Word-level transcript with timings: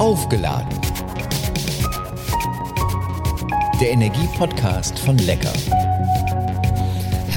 Aufgeladen. 0.00 0.80
Der 3.82 3.90
Energie-Podcast 3.90 4.98
von 4.98 5.18
Lecker. 5.18 5.52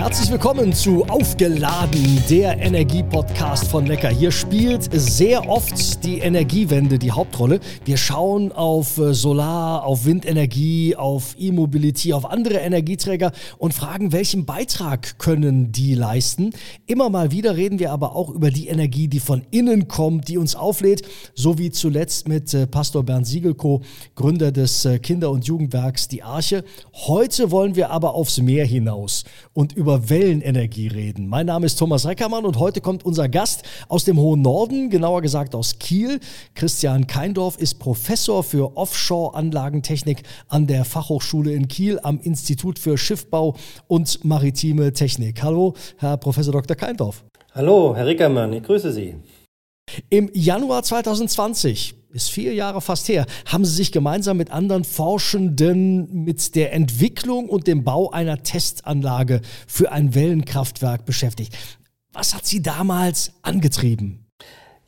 Herzlich 0.04 0.32
willkommen 0.32 0.74
zu 0.74 1.06
Aufgeladen, 1.06 2.22
der 2.30 2.60
Energie-Podcast 2.60 3.70
von 3.70 3.86
Lecker. 3.86 4.10
Hier 4.10 4.32
spielt 4.32 4.90
sehr 4.92 5.48
oft 5.48 6.04
die 6.04 6.20
Energiewende 6.20 7.00
die 7.00 7.14
Hauptrolle. 7.14 7.62
Wir 7.86 7.96
schauen 7.96 8.52
auf 8.52 8.98
äh, 8.98 9.14
Solar, 9.14 9.86
auf 9.86 10.04
Windenergie, 10.04 10.98
auf 10.98 11.38
E-Mobility, 11.40 12.12
auf 12.12 12.26
andere 12.30 12.56
Energieträger 12.56 13.32
und 13.58 13.74
fragen, 13.74 14.12
welchen 14.12 14.46
Beitrag 14.46 15.20
können 15.20 15.72
die 15.72 15.96
leisten. 15.96 16.50
Immer 16.86 17.10
mal 17.10 17.32
wieder 17.32 17.56
reden 17.56 17.80
wir 17.80 17.94
aber 17.94 18.14
auch 18.14 18.30
über 18.30 18.52
die 18.52 18.68
Energie, 18.68 19.08
die 19.08 19.22
von 19.22 19.44
innen 19.52 19.88
kommt, 19.88 20.28
die 20.28 20.38
uns 20.38 20.54
auflädt, 20.54 21.04
so 21.34 21.58
wie 21.58 21.72
zuletzt 21.72 22.28
mit 22.28 22.54
äh, 22.54 22.68
Pastor 22.68 23.04
Bernd 23.04 23.26
Siegelko, 23.26 23.84
Gründer 24.16 24.52
des 24.52 24.84
äh, 24.84 25.00
Kinder- 25.00 25.32
und 25.32 25.46
Jugendwerks 25.46 26.10
Die 26.10 26.24
Arche. 26.24 26.66
Heute 26.94 27.52
wollen 27.52 27.78
wir 27.78 27.90
aber 27.90 28.16
aufs 28.16 28.42
Meer 28.42 28.66
hinaus 28.66 29.24
und 29.54 29.72
über 29.72 29.93
über 29.94 30.10
Wellenenergie 30.10 30.88
reden. 30.88 31.28
Mein 31.28 31.46
Name 31.46 31.68
ist 31.68 31.76
Thomas 31.76 32.08
Reckermann 32.08 32.46
und 32.46 32.58
heute 32.58 32.82
kommt 32.82 33.06
unser 33.06 33.30
Gast 33.30 33.62
aus 33.90 34.06
dem 34.06 34.18
hohen 34.18 34.42
Norden, 34.42 34.90
genauer 34.90 35.22
gesagt 35.22 35.54
aus 35.54 35.78
Kiel. 35.78 36.20
Christian 36.56 37.06
Keindorf 37.06 37.60
ist 37.60 37.76
Professor 37.76 38.44
für 38.44 38.76
Offshore-Anlagentechnik 38.76 40.24
an 40.48 40.66
der 40.66 40.84
Fachhochschule 40.84 41.54
in 41.54 41.68
Kiel 41.68 42.00
am 42.02 42.20
Institut 42.20 42.80
für 42.80 42.98
Schiffbau 42.98 43.56
und 43.86 44.26
maritime 44.26 44.94
Technik. 44.94 45.44
Hallo, 45.44 45.76
Herr 45.98 46.18
Professor 46.18 46.54
Dr. 46.54 46.76
Keindorf. 46.76 47.24
Hallo, 47.54 47.96
Herr 47.96 48.08
Reckermann, 48.08 48.52
ich 48.54 48.64
grüße 48.64 48.92
Sie. 48.92 49.16
Im 50.10 50.32
Januar 50.34 50.82
2020 50.82 52.03
ist 52.14 52.30
vier 52.30 52.54
Jahre 52.54 52.80
fast 52.80 53.10
her, 53.10 53.26
haben 53.48 53.66
sie 53.66 53.74
sich 53.74 53.92
gemeinsam 53.92 54.38
mit 54.38 54.52
anderen 54.52 54.84
Forschenden 54.84 56.24
mit 56.24 56.56
der 56.56 56.74
Entwicklung 56.74 57.50
und 57.50 57.68
dem 57.68 57.84
Bau 57.84 58.12
einer 58.12 58.44
Testanlage 58.44 59.42
für 59.68 59.92
ein 59.92 60.14
Wellenkraftwerk 60.14 61.06
beschäftigt. 61.06 61.58
Was 62.14 62.36
hat 62.36 62.46
sie 62.46 62.62
damals 62.62 63.34
angetrieben? 63.42 64.28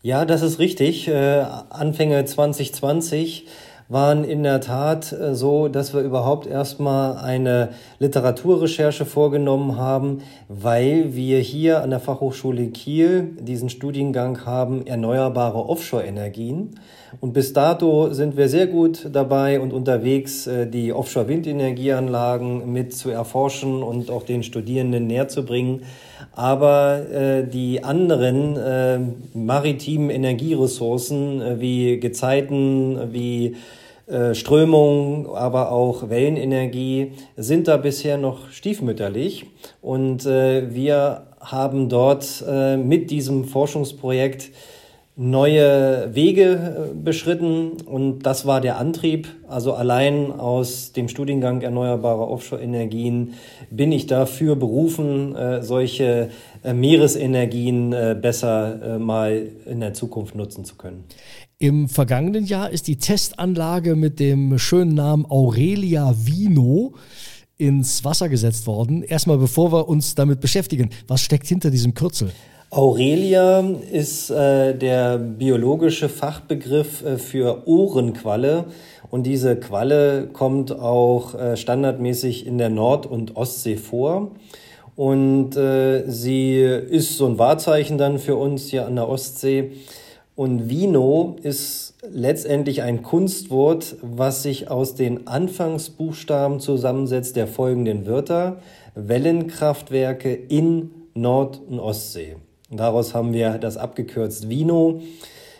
Ja, 0.03 0.25
das 0.25 0.43
ist 0.43 0.59
richtig. 0.59 1.07
Äh, 1.07 1.43
Anfänge 1.71 2.23
2020 2.23 3.47
waren 3.87 4.23
in 4.23 4.43
der 4.43 4.61
Tat 4.61 5.11
äh, 5.11 5.33
so, 5.33 5.67
dass 5.67 5.95
wir 5.95 6.01
überhaupt 6.01 6.45
erstmal 6.45 7.17
eine 7.17 7.69
Literaturrecherche 7.97 9.05
vorgenommen 9.05 9.77
haben, 9.77 10.21
weil 10.47 11.15
wir 11.15 11.39
hier 11.39 11.81
an 11.81 11.89
der 11.89 11.99
Fachhochschule 11.99 12.67
Kiel 12.67 13.35
diesen 13.39 13.69
Studiengang 13.69 14.45
haben 14.45 14.85
Erneuerbare 14.85 15.67
Offshore-Energien. 15.67 16.79
Und 17.19 17.33
bis 17.33 17.53
dato 17.53 18.11
sind 18.11 18.37
wir 18.37 18.49
sehr 18.49 18.67
gut 18.67 19.09
dabei 19.11 19.59
und 19.59 19.73
unterwegs, 19.73 20.47
äh, 20.47 20.67
die 20.67 20.93
Offshore-Windenergieanlagen 20.93 22.71
mit 22.71 22.93
zu 22.93 23.09
erforschen 23.09 23.83
und 23.83 24.09
auch 24.09 24.23
den 24.23 24.43
Studierenden 24.43 25.07
näher 25.07 25.27
zu 25.27 25.45
bringen. 25.45 25.83
Aber 26.33 27.09
äh, 27.09 27.47
die 27.47 27.83
anderen 27.83 28.57
äh, 28.57 28.99
maritimen 29.33 30.09
Energieressourcen 30.09 31.41
äh, 31.41 31.59
wie 31.59 31.99
Gezeiten, 31.99 33.13
wie 33.13 33.55
äh, 34.07 34.35
Strömung, 34.35 35.33
aber 35.33 35.71
auch 35.71 36.09
Wellenenergie 36.09 37.13
sind 37.37 37.67
da 37.67 37.77
bisher 37.77 38.17
noch 38.17 38.49
stiefmütterlich. 38.49 39.45
Und 39.81 40.25
äh, 40.25 40.73
wir 40.73 41.27
haben 41.39 41.89
dort 41.89 42.43
mit 42.83 43.11
diesem 43.11 43.43
Forschungsprojekt 43.45 44.49
neue 45.17 46.13
Wege 46.13 46.91
äh, 46.91 46.93
beschritten 46.93 47.81
und 47.85 48.19
das 48.23 48.45
war 48.45 48.59
der 48.59 48.77
Antrieb. 48.77 49.27
Also 49.47 49.73
allein 49.73 50.31
aus 50.31 50.91
dem 50.91 51.07
Studiengang 51.07 51.61
Erneuerbare 51.61 52.27
Offshore-Energien 52.27 53.33
bin 53.69 53.91
ich 53.93 54.07
dafür 54.07 54.55
berufen, 54.57 55.35
äh, 55.35 55.63
solche 55.63 56.29
äh, 56.63 56.73
Meeresenergien 56.73 57.91
besser 58.21 58.99
mal 58.99 59.47
in 59.65 59.79
der 59.79 59.93
Zukunft 59.93 60.35
nutzen 60.35 60.65
zu 60.65 60.75
können. 60.75 61.03
Im 61.59 61.87
vergangenen 61.87 62.45
Jahr 62.45 62.69
ist 62.69 62.87
die 62.87 62.97
Testanlage 62.97 63.95
mit 63.95 64.19
dem 64.19 64.57
schönen 64.57 64.93
Namen 64.93 65.25
Aurelia 65.25 66.13
Vino 66.17 66.93
ins 67.57 68.03
Wasser 68.03 68.27
gesetzt 68.27 68.67
worden. 68.67 69.03
Erstmal, 69.03 69.37
bevor 69.37 69.71
wir 69.71 69.87
uns 69.87 70.15
damit 70.15 70.41
beschäftigen, 70.41 70.89
was 71.07 71.21
steckt 71.21 71.47
hinter 71.47 71.71
diesem 71.71 71.93
Kürzel? 71.93 72.31
Aurelia 72.75 73.63
ist 73.89 74.29
äh, 74.29 74.75
der 74.75 75.17
biologische 75.17 76.09
Fachbegriff 76.09 77.05
äh, 77.05 77.17
für 77.17 77.65
Ohrenqualle 77.69 78.65
und 79.09 79.23
diese 79.23 79.55
Qualle 79.55 80.27
kommt 80.33 80.77
auch 80.77 81.35
äh, 81.35 81.55
standardmäßig 81.55 82.45
in 82.45 82.57
der 82.57 82.67
Nord- 82.67 83.05
und 83.05 83.37
Ostsee 83.37 83.77
vor. 83.77 84.31
Und 84.97 85.55
äh, 85.55 86.03
sie 86.05 86.63
ist 86.63 87.17
so 87.17 87.27
ein 87.27 87.39
Wahrzeichen 87.39 87.97
dann 87.97 88.19
für 88.19 88.35
uns 88.35 88.67
hier 88.67 88.85
an 88.85 88.97
der 88.97 89.07
Ostsee. 89.07 89.71
Und 90.35 90.69
Vino 90.69 91.37
ist 91.43 91.93
letztendlich 92.05 92.81
ein 92.81 93.03
Kunstwort, 93.03 93.95
was 94.01 94.43
sich 94.43 94.69
aus 94.69 94.95
den 94.95 95.27
Anfangsbuchstaben 95.27 96.59
zusammensetzt 96.59 97.37
der 97.37 97.47
folgenden 97.47 98.05
Wörter. 98.05 98.57
Wellenkraftwerke 98.95 100.33
in 100.33 100.91
Nord- 101.13 101.61
und 101.69 101.79
Ostsee. 101.79 102.35
Daraus 102.71 103.13
haben 103.13 103.33
wir 103.33 103.57
das 103.59 103.77
abgekürzt 103.77 104.49
Vino. 104.49 105.01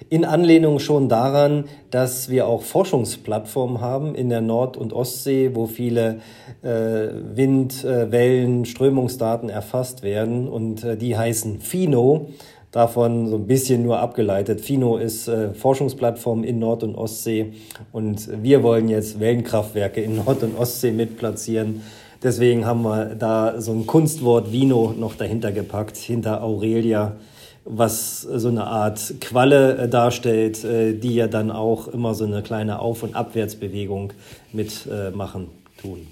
In 0.10 0.26
Anlehnung 0.26 0.80
schon 0.80 1.08
daran, 1.08 1.66
dass 1.90 2.30
wir 2.30 2.48
auch 2.48 2.64
Forschungsplattformen 2.64 3.80
haben 3.80 4.16
in 4.16 4.30
der 4.30 4.42
Nord- 4.42 4.76
und 4.76 4.92
Ostsee, 4.92 5.52
wo 5.54 5.68
viele 5.68 6.20
äh, 6.64 7.08
Wind-, 7.36 7.84
äh, 7.84 8.12
Wellen-, 8.12 8.66
Strömungsdaten 8.66 9.50
erfasst 9.50 10.04
werden 10.04 10.48
und 10.48 10.84
äh, 10.84 10.98
die 10.98 11.16
heißen 11.18 11.62
FINO. 11.62 12.28
Davon 12.72 13.28
so 13.28 13.38
ein 13.38 13.48
bisschen 13.48 13.84
nur 13.84 14.00
abgeleitet. 14.00 14.60
FINO 14.60 14.98
ist 14.98 15.28
äh, 15.28 15.54
Forschungsplattform 15.54 16.44
in 16.44 16.60
Nord- 16.60 16.84
und 16.84 16.96
Ostsee 16.96 17.54
und 17.94 18.30
wir 18.44 18.64
wollen 18.64 18.90
jetzt 18.90 19.20
Wellenkraftwerke 19.20 20.02
in 20.02 20.18
Nord- 20.18 20.44
und 20.44 20.58
Ostsee 20.58 20.92
mitplatzieren. 20.92 21.84
Deswegen 22.26 22.66
haben 22.66 22.82
wir 22.82 23.14
da 23.14 23.62
so 23.62 23.72
ein 23.72 23.86
Kunstwort 23.86 24.52
Vino 24.52 24.96
noch 24.98 25.14
dahinter 25.14 25.52
gepackt, 25.52 25.96
hinter 25.96 26.42
Aurelia, 26.42 27.18
was 27.66 28.22
so 28.22 28.48
eine 28.48 28.66
Art 28.66 29.14
Qualle 29.22 29.78
äh, 29.78 29.88
darstellt, 29.88 30.64
äh, 30.64 30.94
die 30.94 31.14
ja 31.14 31.28
dann 31.28 31.52
auch 31.52 31.88
immer 31.88 32.16
so 32.16 32.26
eine 32.26 32.42
kleine 32.42 32.80
Auf- 32.80 33.04
und 33.04 33.16
Abwärtsbewegung 33.16 34.12
mitmachen, 34.54 35.44
äh, 35.44 35.82
tun. 35.84 36.08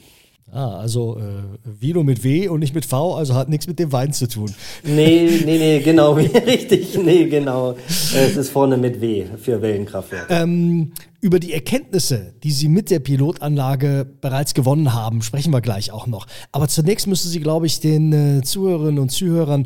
Ah, 0.53 0.77
also 0.77 1.17
äh, 1.17 1.81
Vino 1.81 2.03
mit 2.03 2.23
W 2.23 2.47
und 2.47 2.59
nicht 2.59 2.75
mit 2.75 2.85
V, 2.85 3.15
also 3.15 3.33
hat 3.33 3.49
nichts 3.49 3.65
mit 3.65 3.79
dem 3.79 3.91
Wein 3.91 4.13
zu 4.13 4.27
tun. 4.27 4.53
Nee, 4.83 5.27
nee, 5.45 5.57
nee, 5.57 5.79
genau, 5.79 6.13
richtig, 6.45 6.95
nee, 7.03 7.25
genau. 7.25 7.75
Es 7.87 8.37
ist 8.37 8.51
vorne 8.51 8.77
mit 8.77 9.01
W 9.01 9.25
für 9.41 9.63
Wellenkraftwerk. 9.63 10.27
Ähm, 10.29 10.91
über 11.21 11.39
die 11.39 11.53
Erkenntnisse, 11.53 12.35
die 12.43 12.51
Sie 12.51 12.67
mit 12.67 12.91
der 12.91 12.99
Pilotanlage 12.99 14.05
bereits 14.21 14.53
gewonnen 14.53 14.93
haben, 14.93 15.23
sprechen 15.23 15.51
wir 15.51 15.61
gleich 15.61 15.91
auch 15.91 16.05
noch. 16.05 16.27
Aber 16.51 16.67
zunächst 16.67 17.07
müssen 17.07 17.29
Sie, 17.29 17.39
glaube 17.39 17.65
ich, 17.65 17.79
den 17.79 18.13
äh, 18.13 18.41
Zuhörerinnen 18.43 18.99
und 18.99 19.09
Zuhörern 19.09 19.65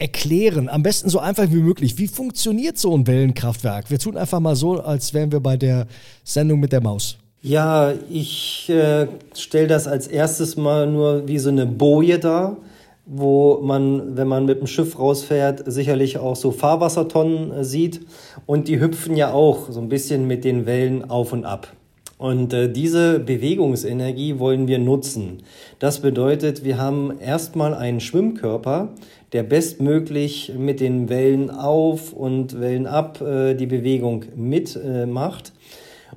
erklären, 0.00 0.68
am 0.68 0.82
besten 0.82 1.10
so 1.10 1.20
einfach 1.20 1.48
wie 1.52 1.62
möglich. 1.62 1.96
Wie 1.96 2.08
funktioniert 2.08 2.76
so 2.76 2.92
ein 2.92 3.06
Wellenkraftwerk? 3.06 3.88
Wir 3.88 4.00
tun 4.00 4.16
einfach 4.16 4.40
mal 4.40 4.56
so, 4.56 4.80
als 4.80 5.14
wären 5.14 5.30
wir 5.30 5.40
bei 5.40 5.56
der 5.56 5.86
Sendung 6.24 6.58
mit 6.58 6.72
der 6.72 6.80
Maus. 6.80 7.18
Ja, 7.40 7.92
ich 8.10 8.68
äh, 8.68 9.06
stelle 9.36 9.68
das 9.68 9.86
als 9.86 10.08
erstes 10.08 10.56
mal 10.56 10.88
nur 10.88 11.28
wie 11.28 11.38
so 11.38 11.50
eine 11.50 11.66
Boje 11.66 12.18
dar, 12.18 12.56
wo 13.06 13.60
man, 13.62 14.16
wenn 14.16 14.26
man 14.26 14.44
mit 14.44 14.58
dem 14.58 14.66
Schiff 14.66 14.98
rausfährt, 14.98 15.62
sicherlich 15.66 16.18
auch 16.18 16.34
so 16.34 16.50
Fahrwassertonnen 16.50 17.52
äh, 17.52 17.64
sieht. 17.64 18.00
Und 18.46 18.66
die 18.66 18.80
hüpfen 18.80 19.16
ja 19.16 19.32
auch 19.32 19.70
so 19.70 19.80
ein 19.80 19.88
bisschen 19.88 20.26
mit 20.26 20.42
den 20.44 20.66
Wellen 20.66 21.08
auf 21.08 21.32
und 21.32 21.44
ab. 21.44 21.68
Und 22.18 22.52
äh, 22.52 22.68
diese 22.68 23.20
Bewegungsenergie 23.20 24.40
wollen 24.40 24.66
wir 24.66 24.80
nutzen. 24.80 25.44
Das 25.78 26.00
bedeutet, 26.00 26.64
wir 26.64 26.76
haben 26.78 27.20
erstmal 27.20 27.72
einen 27.72 28.00
Schwimmkörper, 28.00 28.88
der 29.32 29.44
bestmöglich 29.44 30.52
mit 30.58 30.80
den 30.80 31.08
Wellen 31.08 31.50
auf 31.50 32.12
und 32.12 32.60
Wellen 32.60 32.88
ab 32.88 33.20
äh, 33.20 33.54
die 33.54 33.66
Bewegung 33.66 34.24
mitmacht. 34.34 35.52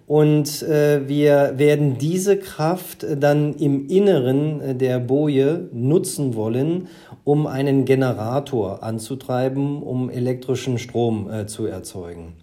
Und 0.08 0.64
äh, 0.64 1.08
wir 1.08 1.54
werden 1.58 1.98
diese 1.98 2.38
Kraft 2.38 3.06
dann 3.18 3.54
im 3.56 3.88
Inneren 3.88 4.62
äh, 4.62 4.76
der 4.76 5.00
Boje 5.00 5.70
nutzen 5.72 6.36
wollen, 6.36 6.88
um 7.24 7.48
einen 7.48 7.86
Generator 7.86 8.84
anzutreiben, 8.84 9.82
um 9.82 10.10
elektrischen 10.10 10.78
Strom 10.78 11.30
äh, 11.32 11.46
zu 11.46 11.66
erzeugen. 11.66 12.34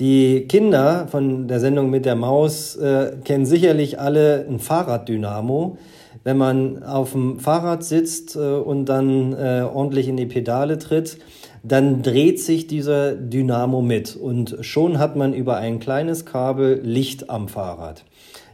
Die 0.00 0.46
Kinder 0.48 1.08
von 1.10 1.46
der 1.46 1.60
Sendung 1.60 1.90
mit 1.90 2.06
der 2.06 2.16
Maus 2.16 2.74
äh, 2.76 3.12
kennen 3.22 3.44
sicherlich 3.44 4.00
alle 4.00 4.46
ein 4.48 4.58
Fahrraddynamo. 4.58 5.76
Wenn 6.24 6.38
man 6.38 6.82
auf 6.82 7.12
dem 7.12 7.38
Fahrrad 7.38 7.84
sitzt 7.84 8.34
äh, 8.34 8.38
und 8.38 8.86
dann 8.86 9.34
äh, 9.34 9.62
ordentlich 9.62 10.08
in 10.08 10.16
die 10.16 10.24
Pedale 10.24 10.78
tritt, 10.78 11.18
dann 11.62 12.02
dreht 12.02 12.40
sich 12.40 12.66
dieser 12.66 13.14
Dynamo 13.14 13.82
mit 13.82 14.16
und 14.16 14.56
schon 14.62 14.98
hat 14.98 15.16
man 15.16 15.34
über 15.34 15.56
ein 15.56 15.78
kleines 15.78 16.24
Kabel 16.24 16.80
Licht 16.82 17.28
am 17.28 17.48
Fahrrad. 17.48 18.04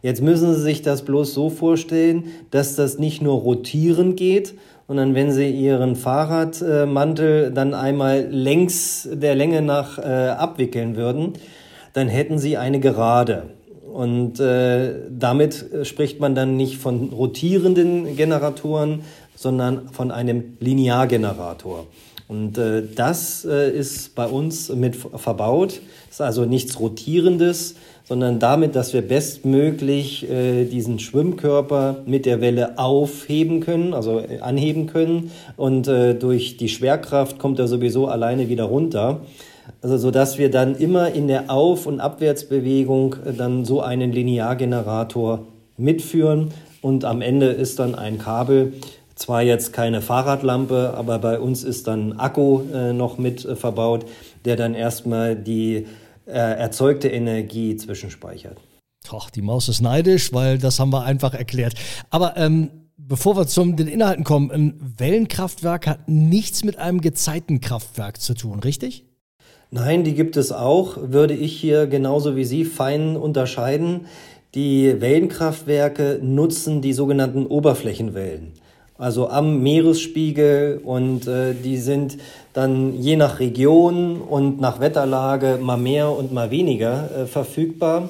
Jetzt 0.03 0.23
müssen 0.23 0.55
Sie 0.55 0.61
sich 0.61 0.83
das 0.83 1.05
bloß 1.05 1.35
so 1.35 1.51
vorstellen, 1.51 2.25
dass 2.51 2.77
das 2.77 2.99
nicht 2.99 3.23
nur 3.23 3.41
rotieren 3.41 4.17
geht, 4.17 4.55
sondern 4.89 5.15
wenn 5.15 5.33
Sie 5.33 5.51
Ihren 5.51 5.97
Fahrradmantel 5.97 7.51
dann 7.53 7.75
einmal 7.75 8.27
längs 8.31 9.09
der 9.11 9.35
Länge 9.35 9.63
nach 9.63 9.99
äh, 9.99 10.03
abwickeln 10.03 10.97
würden, 10.97 11.33
dann 11.93 12.09
hätten 12.09 12.39
Sie 12.39 12.57
eine 12.57 12.79
Gerade. 12.79 13.51
Und 13.93 14.41
äh, 14.41 14.95
damit 15.11 15.71
spricht 15.85 16.21
man 16.21 16.35
dann 16.35 16.57
nicht 16.57 16.77
von 16.77 17.09
rotierenden 17.09 18.15
Generatoren, 18.17 19.01
sondern 19.35 19.89
von 19.89 20.11
einem 20.11 20.57
Lineargenerator. 20.61 21.87
Und 22.29 22.59
äh, 22.59 22.83
das 22.95 23.45
äh, 23.45 23.71
ist 23.71 24.15
bei 24.17 24.27
uns 24.27 24.69
mit 24.71 24.97
verbaut. 24.97 25.81
Das 26.09 26.17
ist 26.17 26.21
also 26.21 26.45
nichts 26.45 26.81
Rotierendes, 26.81 27.77
sondern 28.05 28.41
damit, 28.41 28.75
dass 28.75 28.93
wir 28.93 29.03
bestmöglich 29.03 30.29
äh, 30.29 30.65
diesen 30.65 30.99
Schwimmkörper 30.99 31.99
mit 32.05 32.27
der 32.27 32.41
Welle 32.41 32.79
aufheben 32.79 33.61
können, 33.61 33.95
also 33.95 34.21
äh, 34.21 34.41
anheben 34.41 34.87
können. 34.87 35.31
Und 35.57 35.87
äh, 35.87 36.15
durch 36.15 36.57
die 36.57 36.69
Schwerkraft 36.69 37.39
kommt 37.39 37.61
er 37.61 37.69
sowieso 37.69 38.09
alleine 38.09 38.49
wieder 38.49 38.65
runter. 38.65 39.21
Also 39.83 39.97
so 39.97 40.11
dass 40.11 40.39
wir 40.39 40.51
dann 40.51 40.75
immer 40.77 41.13
in 41.13 41.29
der 41.29 41.51
Auf- 41.51 41.87
und 41.87 42.01
Abwärtsbewegung 42.01 43.17
äh, 43.25 43.33
dann 43.33 43.65
so 43.65 43.83
einen 43.83 44.11
Lineargenerator 44.13 45.47
mitführen 45.77 46.53
und 46.81 47.05
am 47.05 47.21
Ende 47.21 47.47
ist 47.47 47.79
dann 47.79 47.95
ein 47.95 48.19
Kabel, 48.19 48.75
zwar 49.17 49.43
jetzt 49.43 49.73
keine 49.73 50.03
Fahrradlampe, 50.03 50.95
aber 50.95 51.19
bei 51.19 51.41
uns 51.41 51.65
ist 51.65 51.89
dann 51.89 52.13
Akku 52.13 52.63
äh, 52.73 52.93
noch 52.93 53.19
mit 53.19 53.45
äh, 53.45 53.57
verbaut, 53.57 54.07
der 54.45 54.57
dann 54.57 54.75
erstmal 54.75 55.35
die 55.35 55.87
äh, 56.27 56.33
erzeugte 56.33 57.09
Energie 57.09 57.77
zwischenspeichert. 57.77 58.59
Ach, 59.11 59.31
die 59.31 59.43
Maus 59.43 59.69
ist 59.69 59.81
neidisch, 59.81 60.33
weil 60.33 60.59
das 60.59 60.79
haben 60.79 60.93
wir 60.93 61.05
einfach 61.05 61.35
erklärt. 61.35 61.75
Aber 62.11 62.37
ähm, 62.37 62.71
bevor 62.97 63.37
wir 63.37 63.47
zu 63.47 63.65
den 63.65 63.89
Inhalten 63.89 64.25
kommen, 64.25 64.51
ein 64.51 64.95
Wellenkraftwerk 64.99 65.87
hat 65.87 66.09
nichts 66.09 66.65
mit 66.65 66.79
einem 66.79 67.01
Gezeitenkraftwerk 67.01 68.21
zu 68.21 68.35
tun, 68.35 68.61
richtig? 68.61 69.07
Nein, 69.71 70.05
die 70.05 70.15
gibt 70.15 70.37
es 70.37 70.53
auch, 70.53 70.97
würde 71.01 71.35
ich 71.35 71.59
hier 71.59 71.87
genauso 71.87 72.37
wie 72.37 72.45
Sie 72.45 72.65
fein 72.65 73.17
unterscheiden. 73.17 74.07
Die 74.55 75.01
Wellenkraftwerke 75.01 76.21
nutzen 76.23 76.83
die 76.83 76.93
sogenannten 76.93 77.47
Oberflächenwellen 77.47 78.53
also 78.99 79.29
am 79.29 79.63
Meeresspiegel 79.63 80.81
und 80.83 81.27
äh, 81.27 81.55
die 81.55 81.77
sind 81.77 82.17
dann 82.53 82.95
je 82.99 83.17
nach 83.17 83.41
Region 83.41 84.21
und 84.21 84.61
nach 84.61 84.81
Wetterlage 84.81 85.59
mal 85.61 85.77
mehr 85.77 86.11
und 86.11 86.33
mal 86.33 86.51
weniger 86.51 87.11
äh, 87.11 87.27
verfügbar. 87.27 88.09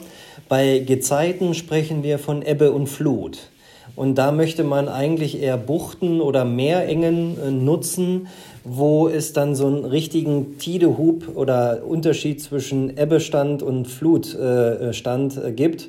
Bei 0.49 0.79
Gezeiten 0.79 1.55
sprechen 1.55 2.03
wir 2.03 2.19
von 2.19 2.43
Ebbe 2.43 2.71
und 2.71 2.89
Flut. 2.89 3.51
Und 3.97 4.17
da 4.17 4.31
möchte 4.31 4.63
man 4.63 4.89
eigentlich 4.89 5.41
eher 5.41 5.57
Buchten 5.57 6.21
oder 6.21 6.45
Meerengen 6.45 7.37
äh, 7.41 7.51
nutzen, 7.51 8.29
wo 8.63 9.09
es 9.09 9.33
dann 9.33 9.55
so 9.55 9.67
einen 9.67 9.85
richtigen 9.85 10.59
Tidehub 10.59 11.37
oder 11.37 11.83
Unterschied 11.87 12.41
zwischen 12.41 12.97
Ebbestand 12.97 13.63
und 13.63 13.87
Flutstand 13.87 15.37
äh, 15.37 15.53
gibt 15.53 15.89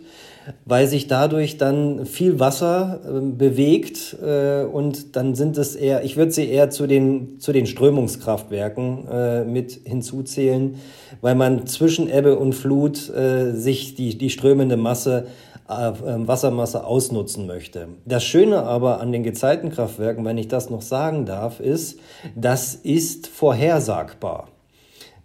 weil 0.65 0.87
sich 0.87 1.07
dadurch 1.07 1.57
dann 1.57 2.05
viel 2.05 2.39
Wasser 2.39 2.99
äh, 3.05 3.19
bewegt 3.19 4.15
äh, 4.21 4.63
und 4.63 5.15
dann 5.15 5.35
sind 5.35 5.57
es 5.57 5.75
eher, 5.75 6.03
ich 6.03 6.17
würde 6.17 6.31
sie 6.31 6.49
eher 6.49 6.69
zu 6.69 6.87
den, 6.87 7.39
zu 7.39 7.51
den 7.51 7.65
Strömungskraftwerken 7.65 9.07
äh, 9.07 9.43
mit 9.43 9.79
hinzuzählen, 9.83 10.75
weil 11.21 11.35
man 11.35 11.67
zwischen 11.67 12.09
Ebbe 12.09 12.37
und 12.37 12.53
Flut 12.53 13.09
äh, 13.09 13.51
sich 13.53 13.95
die, 13.95 14.17
die 14.17 14.29
strömende 14.29 14.77
Masse, 14.77 15.27
äh, 15.69 15.91
ähm, 16.05 16.27
Wassermasse 16.27 16.85
ausnutzen 16.85 17.45
möchte. 17.45 17.89
Das 18.05 18.23
Schöne 18.23 18.63
aber 18.63 19.01
an 19.01 19.11
den 19.11 19.23
Gezeitenkraftwerken, 19.23 20.23
wenn 20.25 20.37
ich 20.37 20.47
das 20.47 20.69
noch 20.69 20.81
sagen 20.81 21.25
darf, 21.25 21.59
ist, 21.59 21.99
das 22.35 22.75
ist 22.75 23.27
vorhersagbar. 23.27 24.47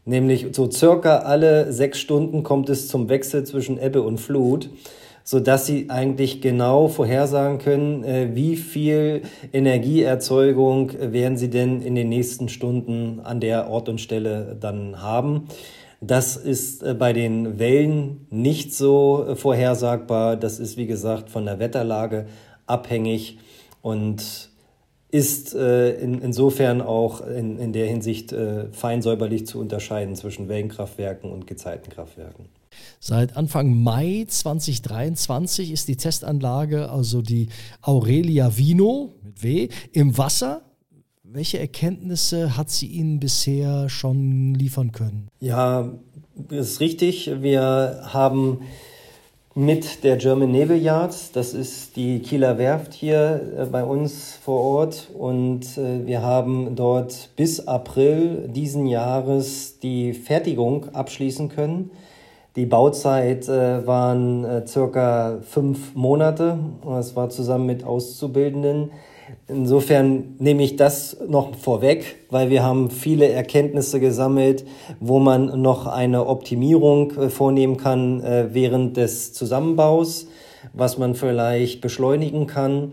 Nämlich 0.05 0.49
so 0.51 0.69
circa 0.69 1.19
alle 1.19 1.73
sechs 1.73 2.01
Stunden 2.01 2.43
kommt 2.43 2.69
es 2.71 2.89
zum 2.89 3.09
Wechsel 3.09 3.45
zwischen 3.45 3.81
Ebbe 3.81 4.03
und 4.03 4.19
Flut 4.19 4.69
so 5.25 5.41
dass 5.41 5.67
sie 5.67 5.89
eigentlich 5.89 6.41
genau 6.41 6.89
vorhersagen 6.89 7.59
können, 7.59 8.05
äh, 8.05 8.31
wie 8.35 8.57
viel 8.57 9.23
Energieerzeugung 9.53 10.93
werden 10.99 11.37
sie 11.37 11.51
denn 11.51 11.81
in 11.81 11.95
den 11.95 12.09
nächsten 12.09 12.49
Stunden 12.49 13.21
an 13.21 13.41
der 13.41 13.69
Ort 13.69 13.89
und 13.89 14.01
Stelle 14.01 14.57
dann 14.59 15.01
haben. 15.01 15.49
Das 16.01 16.37
ist 16.37 16.83
äh, 16.83 16.95
bei 16.95 17.13
den 17.13 17.59
Wellen 17.59 18.27
nicht 18.31 18.75
so 18.75 19.25
äh, 19.29 19.37
vorhersagbar. 19.37 20.37
Das 20.37 20.59
ist, 20.59 20.77
wie 20.77 20.87
gesagt, 20.87 21.31
von 21.31 21.45
der 21.45 21.59
Wetterlage 21.59 22.27
abhängig 22.67 23.39
und 23.81 24.51
ist 25.11 25.53
in, 25.53 26.23
insofern 26.23 26.81
auch 26.81 27.21
in, 27.21 27.59
in 27.59 27.75
der 27.75 27.87
Hinsicht 27.87 28.35
fein 28.71 29.03
säuberlich 29.03 29.47
zu 29.47 29.61
unterscheiden 29.61 30.17
zwischen 30.17 30.49
Wellenkraftwerken 30.49 31.31
und 31.31 31.47
Gezeitenkraftwerken. 31.47 32.47
Seit 33.01 33.37
Anfang 33.37 33.83
Mai 33.83 34.25
2023 34.29 35.73
ist 35.73 35.89
die 35.89 35.97
Testanlage, 35.97 36.91
also 36.91 37.23
die 37.23 37.49
Aurelia 37.81 38.57
Vino 38.57 39.15
mit 39.23 39.43
W, 39.43 39.69
im 39.93 40.17
Wasser. 40.19 40.63
Welche 41.25 41.59
Erkenntnisse 41.59 42.57
hat 42.57 42.71
sie 42.71 42.87
Ihnen 42.87 43.19
bisher 43.19 43.89
schon 43.89 44.55
liefern 44.55 44.93
können? 44.93 45.29
Ja, 45.41 45.91
das 46.37 46.73
ist 46.73 46.81
richtig. 46.81 47.31
Wir 47.41 48.03
haben 48.05 48.61
mit 49.55 50.03
der 50.03 50.17
German 50.17 50.51
Naval 50.51 50.79
Yard, 50.79 51.15
das 51.37 51.53
ist 51.53 51.97
die 51.97 52.21
Kieler 52.21 52.57
Werft 52.57 52.95
hier 52.95 53.55
äh, 53.59 53.67
bei 53.67 53.85
uns 53.85 54.39
vor 54.43 54.61
Ort, 54.61 55.11
und 55.13 55.77
äh, 55.77 56.07
wir 56.07 56.23
haben 56.23 56.75
dort 56.75 57.31
bis 57.37 57.67
April 57.67 58.49
diesen 58.49 58.87
Jahres 58.87 59.79
die 59.79 60.15
Fertigung 60.15 60.95
abschließen 60.95 61.51
können. 61.51 61.91
Die 62.55 62.67
Bauzeit 62.67 63.49
äh, 63.49 63.87
waren 63.87 64.45
äh, 64.45 64.67
circa 64.67 65.39
fünf 65.41 65.95
Monate. 65.95 66.59
Das 66.85 67.17
war 67.17 67.31
zusammen 67.31 67.65
mit 67.65 67.83
Auszubildenden. 67.83 68.91
Insofern 69.49 70.35
nehme 70.39 70.63
ich 70.63 70.77
das 70.77 71.17
noch 71.27 71.55
vorweg, 71.57 72.17
weil 72.29 72.51
wir 72.51 72.63
haben 72.63 72.91
viele 72.91 73.29
Erkenntnisse 73.31 74.01
gesammelt, 74.01 74.67
wo 75.01 75.19
man 75.19 75.63
noch 75.63 75.87
eine 75.87 76.27
Optimierung 76.27 77.13
äh, 77.13 77.31
vornehmen 77.31 77.79
kann 77.79 78.23
äh, 78.23 78.49
während 78.53 78.99
des 78.99 79.33
Zusammenbaus, 79.33 80.27
was 80.75 80.99
man 80.99 81.15
vielleicht 81.15 81.81
beschleunigen 81.81 82.47
kann. 82.47 82.93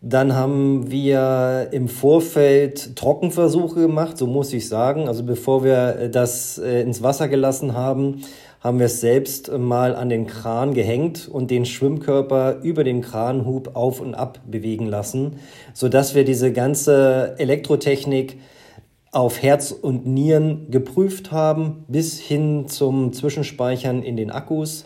Dann 0.00 0.34
haben 0.34 0.90
wir 0.90 1.68
im 1.72 1.86
Vorfeld 1.86 2.96
Trockenversuche 2.96 3.80
gemacht, 3.80 4.16
so 4.16 4.26
muss 4.26 4.50
ich 4.54 4.66
sagen. 4.66 5.06
Also 5.06 5.22
bevor 5.22 5.64
wir 5.64 5.96
äh, 5.96 6.08
das 6.08 6.56
ins 6.56 7.02
Wasser 7.02 7.28
gelassen 7.28 7.74
haben, 7.74 8.22
haben 8.60 8.78
wir 8.78 8.86
es 8.86 9.00
selbst 9.00 9.50
mal 9.50 9.96
an 9.96 10.10
den 10.10 10.26
Kran 10.26 10.74
gehängt 10.74 11.28
und 11.28 11.50
den 11.50 11.64
Schwimmkörper 11.64 12.60
über 12.62 12.84
den 12.84 13.00
Kranhub 13.00 13.74
auf 13.74 14.00
und 14.00 14.14
ab 14.14 14.40
bewegen 14.46 14.86
lassen, 14.86 15.40
sodass 15.72 16.14
wir 16.14 16.24
diese 16.24 16.52
ganze 16.52 17.34
Elektrotechnik 17.38 18.38
auf 19.12 19.42
Herz 19.42 19.72
und 19.72 20.06
Nieren 20.06 20.70
geprüft 20.70 21.32
haben, 21.32 21.84
bis 21.88 22.20
hin 22.20 22.68
zum 22.68 23.12
Zwischenspeichern 23.12 24.02
in 24.02 24.16
den 24.16 24.30
Akkus. 24.30 24.84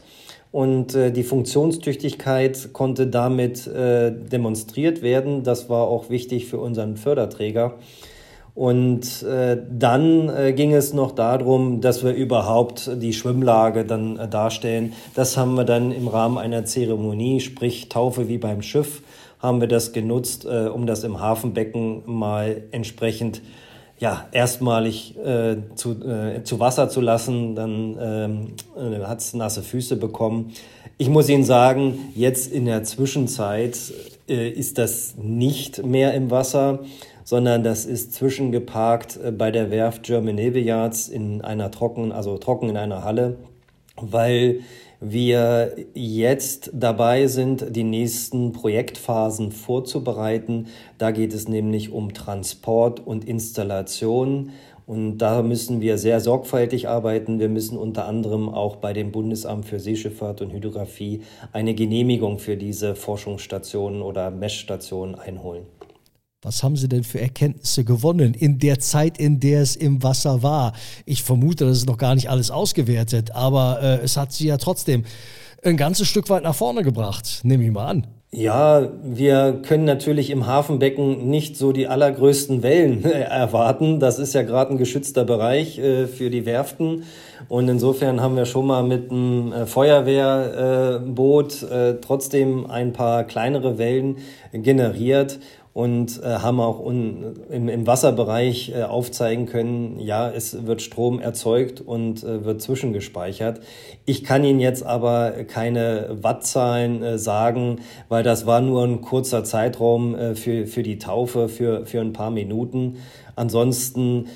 Und 0.51 0.95
äh, 0.95 1.11
die 1.11 1.25
Funktionstüchtigkeit 1.25 2.73
konnte 2.73 3.09
damit 3.09 3.67
äh, 3.67 4.13
demonstriert 4.13 5.03
werden. 5.03 5.43
Das 5.43 5.69
war 5.69 5.89
auch 5.89 6.11
wichtig 6.11 6.47
für 6.47 6.59
unseren 6.59 6.97
Förderträger. 6.97 7.75
Und 8.55 9.25
äh, 9.25 9.61
dann 9.69 10.29
äh, 10.29 10.53
ging 10.53 10.73
es 10.73 10.93
noch 10.93 11.11
darum, 11.11 11.81
dass 11.81 12.05
wir 12.05 12.13
überhaupt 12.13 12.89
die 13.03 13.13
Schwimmlage 13.13 13.85
dann 13.85 14.17
äh, 14.17 14.29
darstellen. 14.29 14.93
Das 15.15 15.37
haben 15.37 15.55
wir 15.55 15.65
dann 15.65 15.91
im 15.91 16.07
Rahmen 16.07 16.39
einer 16.39 16.65
Zeremonie, 16.65 17.41
sprich 17.41 17.89
Taufe 17.89 18.29
wie 18.29 18.39
beim 18.39 18.63
Schiff, 18.63 19.03
haben 19.41 19.61
wir 19.61 19.67
das 19.67 19.93
genutzt, 19.93 20.45
äh, 20.45 20.69
um 20.69 20.87
das 20.87 21.03
im 21.03 21.19
Hafenbecken 21.19 22.03
mal 22.07 22.63
entsprechend 22.71 23.43
ja, 23.99 24.27
erstmalig 24.31 25.17
äh, 25.19 25.57
zu, 25.75 25.93
äh, 26.05 26.45
zu 26.45 26.61
Wasser 26.61 26.89
zu 26.89 27.01
lassen. 27.01 27.57
Dann 27.57 27.97
ähm, 28.01 28.47
äh, 28.77 29.05
hat 29.05 29.19
es 29.19 29.35
nasse 29.35 29.63
Füße 29.63 29.97
bekommen. 29.97 30.53
Ich 30.97 31.09
muss 31.09 31.29
Ihnen 31.29 31.45
sagen, 31.45 31.99
jetzt 32.15 32.53
in 32.53 32.67
der 32.67 32.85
Zwischenzeit 32.85 33.77
äh, 34.29 34.49
ist 34.49 34.79
das 34.79 35.17
nicht 35.17 35.85
mehr 35.85 36.15
im 36.15 36.31
Wasser 36.31 36.81
sondern 37.25 37.65
das 37.65 37.85
ist 37.87 38.13
zwischengeparkt 38.13 39.19
äh, 39.23 39.33
bei 39.33 39.51
der 39.51 39.71
Werft 39.71 40.05
German 40.05 40.37
Navy 40.37 40.61
Yards 40.61 41.09
in 41.09 41.41
einer 41.41 41.71
trockenen, 41.71 42.13
also 42.13 42.39
trocken 42.39 42.69
in 42.69 42.77
einer 42.77 43.03
Halle, 43.03 43.37
weil 43.97 44.61
wir 45.01 45.77
jetzt 45.93 46.71
dabei 46.73 47.27
sind, 47.27 47.77
die 47.77 47.85
nächsten 47.85 48.53
Projektphasen 48.53 49.53
vorzubereiten. 49.53 50.69
Da 50.99 51.11
geht 51.11 51.35
es 51.35 51.49
nämlich 51.49 51.93
um 51.93 52.15
Transport 52.15 53.07
und 53.07 53.25
Installation. 53.25 54.51
Und 54.87 55.19
da 55.19 55.43
müssen 55.43 55.81
wir 55.81 55.97
sehr 55.99 56.21
sorgfältig 56.21 56.89
arbeiten. 56.89 57.39
Wir 57.39 57.49
müssen 57.49 57.79
unter 57.79 58.07
anderem 58.07 58.49
auch 58.49 58.77
bei 58.77 58.93
dem 58.93 59.13
Bundesamt 59.13 59.65
für 59.65 59.81
Seeschifffahrt 59.81 60.43
und 60.43 60.53
Hydrographie 60.53 61.23
eine 61.53 61.75
Genehmigung 61.75 62.39
für 62.39 62.57
diese 62.57 62.95
Forschungsstationen 62.95 64.03
oder 64.03 64.31
Messstationen 64.31 65.15
einholen. 65.15 65.65
Was 66.45 66.63
haben 66.63 66.77
Sie 66.77 66.89
denn 66.89 67.05
für 67.05 67.21
Erkenntnisse 67.21 67.85
gewonnen 67.85 68.35
in 68.35 68.59
der 68.59 68.79
Zeit, 68.79 69.17
in 69.17 69.41
der 69.41 69.63
es 69.63 69.77
im 69.77 70.03
Wasser 70.03 70.43
war? 70.43 70.75
Ich 71.07 71.23
vermute, 71.23 71.65
das 71.65 71.79
ist 71.79 71.87
noch 71.87 71.97
gar 71.97 72.15
nicht 72.15 72.29
alles 72.29 72.51
ausgewertet, 72.51 73.31
aber 73.31 73.79
äh, 73.83 74.05
es 74.05 74.19
hat 74.19 74.33
Sie 74.33 74.49
ja 74.49 74.59
trotzdem 74.59 75.05
ein 75.63 75.79
ganzes 75.79 76.07
Stück 76.07 76.29
weit 76.29 76.43
nach 76.43 76.55
vorne 76.55 76.83
gebracht, 76.83 77.41
nehme 77.45 77.65
ich 77.65 77.71
mal 77.71 77.87
an. 77.87 78.07
Ja, 78.31 78.89
wir 79.03 79.61
können 79.63 79.85
natürlich 79.85 80.29
im 80.31 80.47
Hafenbecken 80.47 81.31
nicht 81.31 81.57
so 81.57 81.71
die 81.73 81.87
allergrößten 81.87 82.63
Wellen 82.65 83.05
erwarten. 83.05 84.01
Das 84.01 84.19
ist 84.19 84.35
ja 84.35 84.43
gerade 84.43 84.73
ein 84.73 84.79
geschützter 84.79 85.25
Bereich 85.25 85.79
äh, 85.79 86.09
für 86.09 86.29
die 86.31 86.45
Werften. 86.45 87.05
Und 87.49 87.69
insofern 87.69 88.21
haben 88.21 88.37
wir 88.37 88.45
schon 88.45 88.67
mal 88.67 88.83
mit 88.83 89.11
einem 89.11 89.53
äh, 89.53 89.67
Feuerwehrboot 89.67 91.63
äh, 91.63 91.95
trotzdem 92.01 92.69
ein 92.69 92.93
paar 92.93 93.25
kleinere 93.25 93.79
Wellen 93.79 94.17
generiert 94.53 95.39
und 95.75 96.23
äh, 96.23 96.27
haben 96.27 96.61
auch 96.61 96.79
un, 96.79 97.35
im, 97.51 97.69
im 97.69 97.87
Wasserbereich 97.87 98.73
äh, 98.75 98.85
aufzeigen 98.85 99.47
können, 99.47 99.99
ja, 99.99 100.31
es 100.31 100.67
wird 100.67 100.83
Strom 100.83 101.19
erzeugt 101.19 101.81
und 101.81 102.23
äh, 102.23 102.45
wird 102.45 102.63
zwischengespeichert. 102.63 103.61
Ich 104.07 104.23
kann 104.23 104.45
Ihnen 104.45 104.61
jetzt 104.61 104.87
aber 104.87 105.33
keine 105.49 106.17
Wattzahlen 106.23 107.03
äh, 107.03 107.19
sagen, 107.19 107.81
weil 108.09 108.23
das 108.23 108.47
war 108.47 108.61
nur 108.61 108.85
ein 108.85 109.01
kurzer 109.01 109.43
Zeitraum 109.43 110.15
äh, 110.15 110.35
für, 110.37 110.69
für 110.69 110.85
die 110.85 110.99
Taufe, 110.99 111.49
für, 111.49 111.85
für 111.87 112.01
ein 112.01 112.13
paar 112.13 112.31
Minuten. 112.31 112.99
Ansonsten 113.35 114.29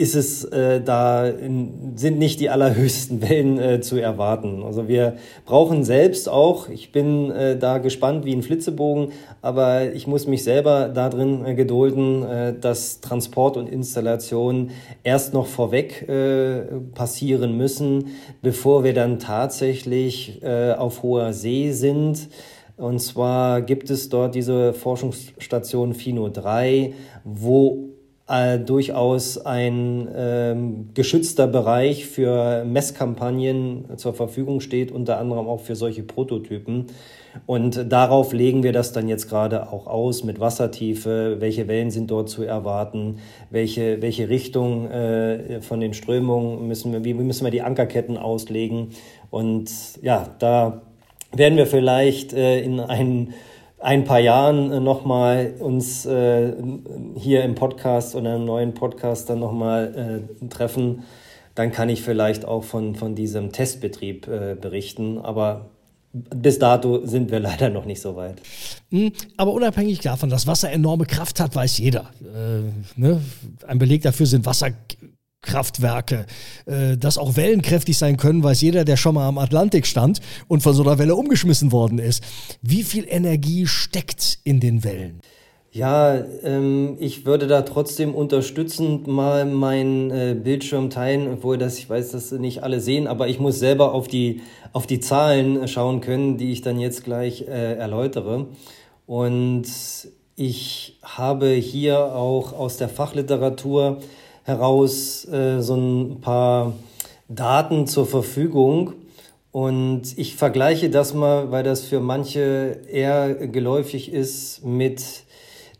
ist 0.00 0.14
es 0.14 0.44
äh, 0.44 0.80
da 0.80 1.28
in, 1.28 1.92
sind 1.94 2.18
nicht 2.18 2.40
die 2.40 2.48
allerhöchsten 2.48 3.20
Wellen 3.28 3.58
äh, 3.58 3.80
zu 3.82 3.98
erwarten. 3.98 4.62
Also 4.64 4.88
wir 4.88 5.16
brauchen 5.44 5.84
selbst 5.84 6.26
auch, 6.26 6.70
ich 6.70 6.90
bin 6.90 7.30
äh, 7.30 7.58
da 7.58 7.76
gespannt 7.76 8.24
wie 8.24 8.32
ein 8.32 8.42
Flitzebogen, 8.42 9.12
aber 9.42 9.92
ich 9.92 10.06
muss 10.06 10.26
mich 10.26 10.42
selber 10.42 10.88
darin 10.88 11.44
äh, 11.44 11.54
gedulden, 11.54 12.22
äh, 12.22 12.54
dass 12.58 13.02
Transport 13.02 13.58
und 13.58 13.68
Installation 13.68 14.70
erst 15.04 15.34
noch 15.34 15.46
vorweg 15.46 16.08
äh, 16.08 16.62
passieren 16.94 17.58
müssen, 17.58 18.06
bevor 18.40 18.84
wir 18.84 18.94
dann 18.94 19.18
tatsächlich 19.18 20.42
äh, 20.42 20.72
auf 20.72 21.02
hoher 21.02 21.34
See 21.34 21.72
sind. 21.72 22.30
Und 22.78 23.00
zwar 23.00 23.60
gibt 23.60 23.90
es 23.90 24.08
dort 24.08 24.34
diese 24.34 24.72
Forschungsstation 24.72 25.92
FINO 25.92 26.30
3, 26.30 26.94
wo 27.24 27.89
äh, 28.30 28.58
durchaus 28.58 29.38
ein 29.44 30.08
ähm, 30.14 30.90
geschützter 30.94 31.46
Bereich 31.46 32.06
für 32.06 32.64
Messkampagnen 32.64 33.96
zur 33.96 34.14
Verfügung 34.14 34.60
steht, 34.60 34.92
unter 34.92 35.18
anderem 35.18 35.48
auch 35.48 35.60
für 35.60 35.74
solche 35.74 36.02
Prototypen. 36.02 36.86
Und 37.46 37.92
darauf 37.92 38.32
legen 38.32 38.62
wir 38.62 38.72
das 38.72 38.92
dann 38.92 39.08
jetzt 39.08 39.28
gerade 39.28 39.72
auch 39.72 39.86
aus 39.86 40.24
mit 40.24 40.40
Wassertiefe, 40.40 41.36
welche 41.40 41.68
Wellen 41.68 41.90
sind 41.90 42.10
dort 42.10 42.28
zu 42.28 42.42
erwarten, 42.42 43.18
welche, 43.50 44.02
welche 44.02 44.28
Richtung 44.28 44.90
äh, 44.90 45.60
von 45.60 45.80
den 45.80 45.94
Strömungen 45.94 46.66
müssen 46.66 46.92
wir, 46.92 47.04
wie 47.04 47.14
müssen 47.14 47.44
wir 47.44 47.50
die 47.50 47.62
Ankerketten 47.62 48.16
auslegen. 48.16 48.88
Und 49.30 49.70
ja, 50.02 50.28
da 50.38 50.82
werden 51.32 51.56
wir 51.56 51.66
vielleicht 51.66 52.32
äh, 52.32 52.60
in 52.60 52.80
einen 52.80 53.34
ein 53.80 54.04
paar 54.04 54.20
Jahren 54.20 54.70
äh, 54.70 54.80
nochmal 54.80 55.54
uns 55.58 56.06
äh, 56.06 56.52
hier 57.16 57.44
im 57.44 57.54
Podcast 57.54 58.14
oder 58.14 58.36
im 58.36 58.44
neuen 58.44 58.74
Podcast 58.74 59.28
dann 59.30 59.40
nochmal 59.40 60.24
äh, 60.42 60.48
treffen, 60.48 61.04
dann 61.54 61.72
kann 61.72 61.88
ich 61.88 62.02
vielleicht 62.02 62.44
auch 62.44 62.64
von, 62.64 62.94
von 62.94 63.14
diesem 63.14 63.52
Testbetrieb 63.52 64.28
äh, 64.28 64.54
berichten. 64.54 65.18
Aber 65.18 65.70
bis 66.12 66.58
dato 66.58 67.06
sind 67.06 67.30
wir 67.30 67.40
leider 67.40 67.70
noch 67.70 67.84
nicht 67.86 68.00
so 68.00 68.16
weit. 68.16 68.40
Hm, 68.90 69.12
aber 69.36 69.52
unabhängig 69.52 70.00
davon, 70.00 70.30
dass 70.30 70.46
Wasser 70.46 70.70
enorme 70.70 71.06
Kraft 71.06 71.40
hat, 71.40 71.54
weiß 71.54 71.78
jeder. 71.78 72.10
Äh, 72.20 73.00
ne? 73.00 73.20
Ein 73.66 73.78
Beleg 73.78 74.02
dafür 74.02 74.26
sind 74.26 74.44
Wasser 74.46 74.70
Kraftwerke, 75.42 76.26
äh, 76.66 76.96
dass 76.96 77.18
auch 77.18 77.36
Wellen 77.36 77.62
kräftig 77.62 77.96
sein 77.96 78.16
können, 78.16 78.42
weiß 78.42 78.60
jeder, 78.60 78.84
der 78.84 78.96
schon 78.96 79.14
mal 79.14 79.26
am 79.26 79.38
Atlantik 79.38 79.86
stand 79.86 80.20
und 80.48 80.62
von 80.62 80.74
so 80.74 80.82
einer 80.82 80.98
Welle 80.98 81.14
umgeschmissen 81.14 81.72
worden 81.72 81.98
ist. 81.98 82.22
Wie 82.62 82.82
viel 82.82 83.06
Energie 83.08 83.66
steckt 83.66 84.38
in 84.44 84.60
den 84.60 84.84
Wellen? 84.84 85.20
Ja, 85.72 86.16
ähm, 86.42 86.96
ich 86.98 87.26
würde 87.26 87.46
da 87.46 87.62
trotzdem 87.62 88.12
unterstützend 88.14 89.06
mal 89.06 89.46
meinen 89.46 90.10
äh, 90.10 90.34
Bildschirm 90.34 90.90
teilen, 90.90 91.28
obwohl 91.32 91.58
das, 91.58 91.78
ich 91.78 91.88
weiß, 91.88 92.10
dass 92.10 92.32
nicht 92.32 92.64
alle 92.64 92.80
sehen, 92.80 93.06
aber 93.06 93.28
ich 93.28 93.38
muss 93.38 93.60
selber 93.60 93.94
auf 93.94 94.08
die, 94.08 94.40
auf 94.72 94.88
die 94.88 94.98
Zahlen 94.98 95.68
schauen 95.68 96.00
können, 96.00 96.38
die 96.38 96.50
ich 96.50 96.62
dann 96.62 96.80
jetzt 96.80 97.04
gleich 97.04 97.42
äh, 97.42 97.74
erläutere. 97.76 98.48
Und 99.06 99.66
ich 100.34 100.98
habe 101.04 101.50
hier 101.50 102.16
auch 102.16 102.52
aus 102.52 102.76
der 102.76 102.88
Fachliteratur 102.88 104.00
heraus 104.44 105.26
äh, 105.28 105.60
so 105.60 105.74
ein 105.74 106.20
paar 106.20 106.74
Daten 107.28 107.86
zur 107.86 108.06
Verfügung. 108.06 108.92
Und 109.52 110.16
ich 110.16 110.36
vergleiche 110.36 110.90
das 110.90 111.12
mal, 111.14 111.50
weil 111.50 111.64
das 111.64 111.82
für 111.82 112.00
manche 112.00 112.78
eher 112.90 113.34
geläufig 113.34 114.12
ist 114.12 114.64
mit 114.64 115.24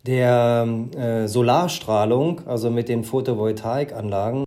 der 0.06 0.66
äh, 0.96 1.28
Solarstrahlung, 1.28 2.42
also 2.46 2.70
mit 2.70 2.88
den 2.88 3.04
Photovoltaikanlagen. 3.04 4.44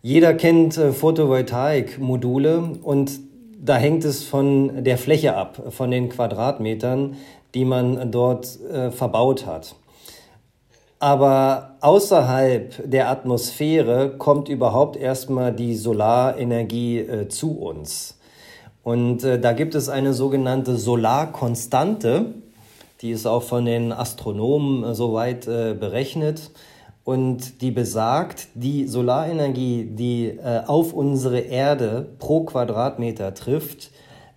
Jeder 0.00 0.34
kennt 0.34 0.76
äh, 0.78 0.92
Photovoltaikmodule 0.92 2.78
und 2.82 3.20
da 3.64 3.76
hängt 3.76 4.04
es 4.04 4.24
von 4.24 4.84
der 4.84 4.98
Fläche 4.98 5.36
ab, 5.36 5.62
von 5.70 5.90
den 5.90 6.08
Quadratmetern, 6.08 7.16
die 7.54 7.64
man 7.64 8.10
dort 8.10 8.58
äh, 8.62 8.90
verbaut 8.90 9.46
hat. 9.46 9.76
Aber 11.02 11.78
außerhalb 11.80 12.88
der 12.88 13.10
Atmosphäre 13.10 14.10
kommt 14.18 14.48
überhaupt 14.48 14.94
erstmal 14.94 15.52
die 15.52 15.74
Solarenergie 15.74 17.00
äh, 17.00 17.28
zu 17.28 17.58
uns. 17.58 18.20
Und 18.84 19.24
äh, 19.24 19.40
da 19.40 19.52
gibt 19.52 19.74
es 19.74 19.88
eine 19.88 20.14
sogenannte 20.14 20.76
Solarkonstante, 20.76 22.26
die 23.00 23.10
ist 23.10 23.26
auch 23.26 23.42
von 23.42 23.64
den 23.64 23.90
Astronomen 23.90 24.84
äh, 24.84 24.94
soweit 24.94 25.48
äh, 25.48 25.74
berechnet. 25.74 26.52
Und 27.02 27.62
die 27.62 27.72
besagt, 27.72 28.46
die 28.54 28.86
Solarenergie, 28.86 29.88
die 29.90 30.28
äh, 30.28 30.62
auf 30.68 30.92
unsere 30.92 31.40
Erde 31.40 32.10
pro 32.20 32.44
Quadratmeter 32.44 33.34
trifft, 33.34 33.90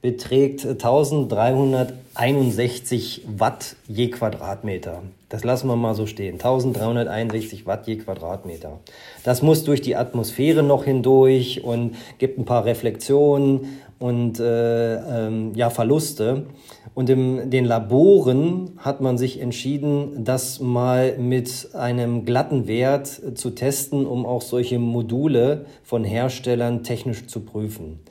beträgt 0.06 0.66
1361 0.68 3.24
Watt 3.26 3.76
je 3.88 4.12
Quadratmeter. 4.12 5.02
Das 5.30 5.44
lassen 5.44 5.68
wir 5.68 5.76
mal 5.76 5.96
so 5.96 6.06
stehen. 6.06 6.34
1361 6.34 7.66
Watt 7.66 7.88
je 7.88 7.96
Quadratmeter. 7.96 8.78
Das 9.24 9.42
muss 9.42 9.64
durch 9.64 9.82
die 9.82 9.96
Atmosphäre 9.96 10.62
noch 10.62 10.84
hindurch 10.84 11.64
und 11.64 11.96
gibt 12.20 12.38
ein 12.38 12.46
paar 12.46 12.66
Reflexionen 12.66 13.80
und 13.98 14.40
äh, 14.40 15.26
ähm, 15.26 15.54
ja, 15.56 15.72
Verluste. 15.72 16.46
Und 16.94 17.10
in 17.10 17.50
den 17.50 17.66
Laboren 17.66 18.74
hat 18.78 19.02
man 19.02 19.18
sich 19.18 19.42
entschieden, 19.42 20.24
das 20.24 20.60
mal 20.60 21.18
mit 21.18 21.70
einem 21.74 22.26
glatten 22.26 22.68
Wert 22.68 23.08
zu 23.34 23.50
testen, 23.50 24.06
um 24.06 24.28
auch 24.28 24.44
solche 24.44 24.78
Module 24.78 25.66
von 25.84 26.04
Herstellern 26.04 26.84
technisch 26.84 27.26
zu 27.26 27.40
prüfen. 27.40 28.02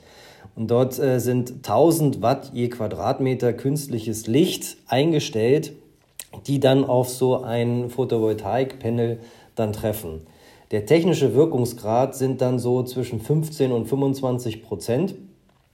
Und 0.55 0.71
dort 0.71 0.97
äh, 0.99 1.19
sind 1.19 1.67
1000 1.67 2.21
Watt 2.21 2.51
je 2.53 2.69
Quadratmeter 2.69 3.53
künstliches 3.53 4.25
Licht 4.27 4.77
eingestellt, 4.87 5.73
die 6.47 6.59
dann 6.59 6.85
auf 6.85 7.09
so 7.09 7.41
ein 7.41 7.89
Photovoltaikpanel 7.89 9.19
dann 9.55 9.73
treffen. 9.73 10.21
Der 10.71 10.85
technische 10.85 11.35
Wirkungsgrad 11.35 12.15
sind 12.15 12.41
dann 12.41 12.57
so 12.57 12.83
zwischen 12.83 13.19
15 13.21 13.71
und 13.71 13.85
25 13.87 14.63
Prozent. 14.63 15.15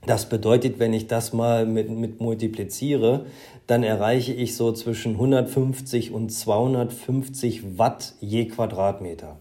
Das 0.04 0.28
bedeutet, 0.28 0.80
wenn 0.80 0.92
ich 0.92 1.06
das 1.06 1.32
mal 1.32 1.64
mit, 1.64 1.88
mit 1.88 2.20
multipliziere, 2.20 3.26
dann 3.68 3.84
erreiche 3.84 4.32
ich 4.32 4.56
so 4.56 4.72
zwischen 4.72 5.12
150 5.12 6.12
und 6.12 6.30
250 6.30 7.78
Watt 7.78 8.14
je 8.20 8.46
Quadratmeter. 8.46 9.38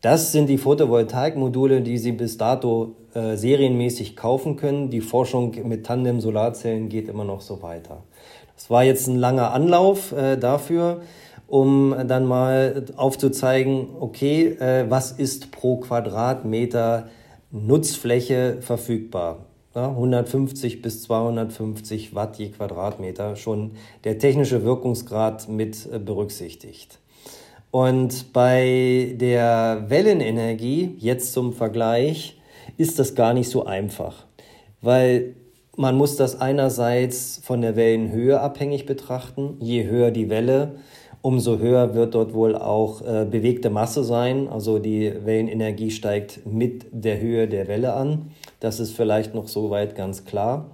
Das 0.00 0.32
sind 0.32 0.48
die 0.48 0.56
Photovoltaikmodule, 0.56 1.82
die 1.82 1.98
Sie 1.98 2.12
bis 2.12 2.38
dato 2.38 2.96
äh, 3.14 3.36
serienmäßig 3.36 4.16
kaufen 4.16 4.56
können. 4.56 4.90
Die 4.90 5.00
Forschung 5.00 5.56
mit 5.66 5.86
Tandem-Solarzellen 5.86 6.88
geht 6.88 7.08
immer 7.08 7.24
noch 7.24 7.40
so 7.40 7.62
weiter. 7.62 8.02
Das 8.54 8.70
war 8.70 8.84
jetzt 8.84 9.06
ein 9.08 9.16
langer 9.16 9.52
Anlauf 9.52 10.12
äh, 10.12 10.36
dafür, 10.36 11.00
um 11.46 11.94
dann 12.06 12.26
mal 12.26 12.84
aufzuzeigen, 12.96 13.88
okay, 13.98 14.48
äh, 14.60 14.84
was 14.88 15.12
ist 15.12 15.50
pro 15.50 15.78
Quadratmeter 15.78 17.08
Nutzfläche 17.50 18.58
verfügbar? 18.60 19.46
Ja, 19.74 19.88
150 19.88 20.82
bis 20.82 21.02
250 21.02 22.14
Watt 22.14 22.38
je 22.38 22.48
Quadratmeter, 22.48 23.36
schon 23.36 23.72
der 24.02 24.18
technische 24.18 24.64
Wirkungsgrad 24.64 25.48
mit 25.48 25.88
äh, 25.92 25.98
berücksichtigt. 25.98 26.98
Und 27.70 28.32
bei 28.32 29.14
der 29.16 29.84
Wellenenergie, 29.88 30.96
jetzt 30.98 31.32
zum 31.32 31.52
Vergleich, 31.52 32.39
ist 32.76 32.98
das 32.98 33.14
gar 33.14 33.34
nicht 33.34 33.48
so 33.48 33.64
einfach, 33.64 34.26
weil 34.80 35.34
man 35.76 35.96
muss 35.96 36.16
das 36.16 36.40
einerseits 36.40 37.40
von 37.42 37.62
der 37.62 37.76
Wellenhöhe 37.76 38.40
abhängig 38.40 38.86
betrachten. 38.86 39.56
Je 39.60 39.86
höher 39.86 40.10
die 40.10 40.28
Welle, 40.28 40.76
umso 41.22 41.58
höher 41.58 41.94
wird 41.94 42.14
dort 42.14 42.34
wohl 42.34 42.54
auch 42.54 43.02
äh, 43.02 43.24
bewegte 43.24 43.70
Masse 43.70 44.04
sein. 44.04 44.48
Also 44.48 44.78
die 44.78 45.12
Wellenenergie 45.24 45.90
steigt 45.90 46.40
mit 46.44 46.86
der 46.92 47.20
Höhe 47.20 47.48
der 47.48 47.68
Welle 47.68 47.94
an. 47.94 48.32
Das 48.58 48.80
ist 48.80 48.94
vielleicht 48.94 49.34
noch 49.34 49.48
soweit 49.48 49.94
ganz 49.94 50.24
klar. 50.24 50.66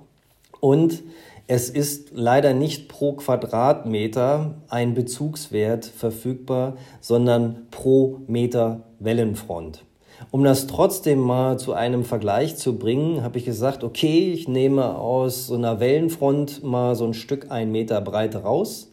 Und 0.60 1.02
es 1.46 1.70
ist 1.70 2.08
leider 2.12 2.54
nicht 2.54 2.88
pro 2.88 3.12
Quadratmeter 3.12 4.56
ein 4.68 4.94
Bezugswert 4.94 5.84
verfügbar, 5.84 6.76
sondern 7.00 7.68
pro 7.70 8.22
Meter 8.26 8.82
Wellenfront. 8.98 9.85
Um 10.30 10.44
das 10.44 10.66
trotzdem 10.66 11.20
mal 11.20 11.58
zu 11.58 11.72
einem 11.72 12.04
Vergleich 12.04 12.56
zu 12.56 12.78
bringen, 12.78 13.22
habe 13.22 13.38
ich 13.38 13.44
gesagt, 13.44 13.84
okay, 13.84 14.32
ich 14.32 14.48
nehme 14.48 14.96
aus 14.96 15.46
so 15.46 15.54
einer 15.54 15.80
Wellenfront 15.80 16.62
mal 16.64 16.94
so 16.94 17.04
ein 17.04 17.14
Stück 17.14 17.50
ein 17.50 17.70
Meter 17.70 18.00
Breite 18.00 18.42
raus 18.42 18.92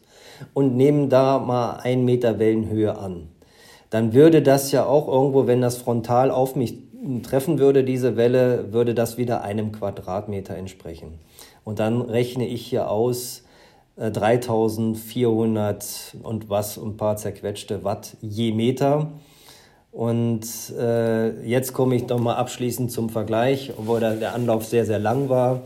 und 0.52 0.76
nehme 0.76 1.08
da 1.08 1.38
mal 1.38 1.80
ein 1.82 2.04
Meter 2.04 2.38
Wellenhöhe 2.38 2.98
an. 2.98 3.28
Dann 3.90 4.12
würde 4.12 4.42
das 4.42 4.72
ja 4.72 4.86
auch 4.86 5.08
irgendwo, 5.08 5.46
wenn 5.46 5.60
das 5.60 5.76
frontal 5.76 6.30
auf 6.30 6.56
mich 6.56 6.78
treffen 7.22 7.58
würde, 7.58 7.84
diese 7.84 8.16
Welle, 8.16 8.72
würde 8.72 8.94
das 8.94 9.18
wieder 9.18 9.42
einem 9.42 9.72
Quadratmeter 9.72 10.56
entsprechen. 10.56 11.18
Und 11.64 11.78
dann 11.78 12.00
rechne 12.00 12.46
ich 12.46 12.66
hier 12.66 12.90
aus, 12.90 13.44
3400 13.96 15.84
äh, 15.84 16.16
und 16.26 16.50
was, 16.50 16.78
ein 16.78 16.96
paar 16.96 17.16
zerquetschte 17.16 17.84
Watt 17.84 18.16
je 18.20 18.52
Meter. 18.52 19.12
Und 19.94 20.44
äh, 20.76 21.46
jetzt 21.46 21.72
komme 21.72 21.94
ich 21.94 22.08
nochmal 22.08 22.34
abschließend 22.34 22.90
zum 22.90 23.10
Vergleich, 23.10 23.72
obwohl 23.78 24.00
der, 24.00 24.34
Anlauf 24.34 24.64
sehr, 24.64 24.84
sehr 24.84 24.98
lang 24.98 25.28
war. 25.28 25.62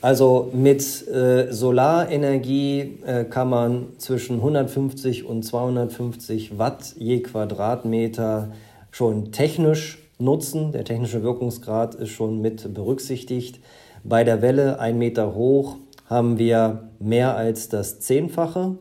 Also 0.00 0.48
mit 0.54 1.06
äh, 1.06 1.52
Solarenergie 1.52 3.00
äh, 3.04 3.24
kann 3.24 3.50
man 3.50 3.88
zwischen 3.98 4.36
150 4.36 5.26
und 5.26 5.42
250 5.42 6.56
Watt 6.56 6.94
je 6.96 7.20
Quadratmeter 7.20 8.52
schon 8.90 9.32
technisch 9.32 9.98
nutzen. 10.18 10.72
Der 10.72 10.84
technische 10.84 11.22
Wirkungsgrad 11.22 11.94
ist 11.94 12.08
schon 12.08 12.40
mit 12.40 12.72
berücksichtigt. 12.72 13.60
Bei 14.02 14.24
der 14.24 14.40
Welle 14.40 14.80
ein 14.80 14.96
Meter 14.96 15.34
hoch 15.34 15.76
haben 16.06 16.38
wir 16.38 16.88
mehr 17.00 17.36
als 17.36 17.68
das 17.68 18.00
Zehnfache 18.00 18.78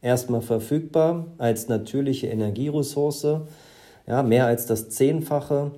erstmal 0.00 0.40
verfügbar 0.40 1.26
als 1.36 1.68
natürliche 1.68 2.28
Energieressource. 2.28 3.42
Ja, 4.10 4.24
mehr 4.24 4.46
als 4.46 4.66
das 4.66 4.88
Zehnfache. 4.88 5.70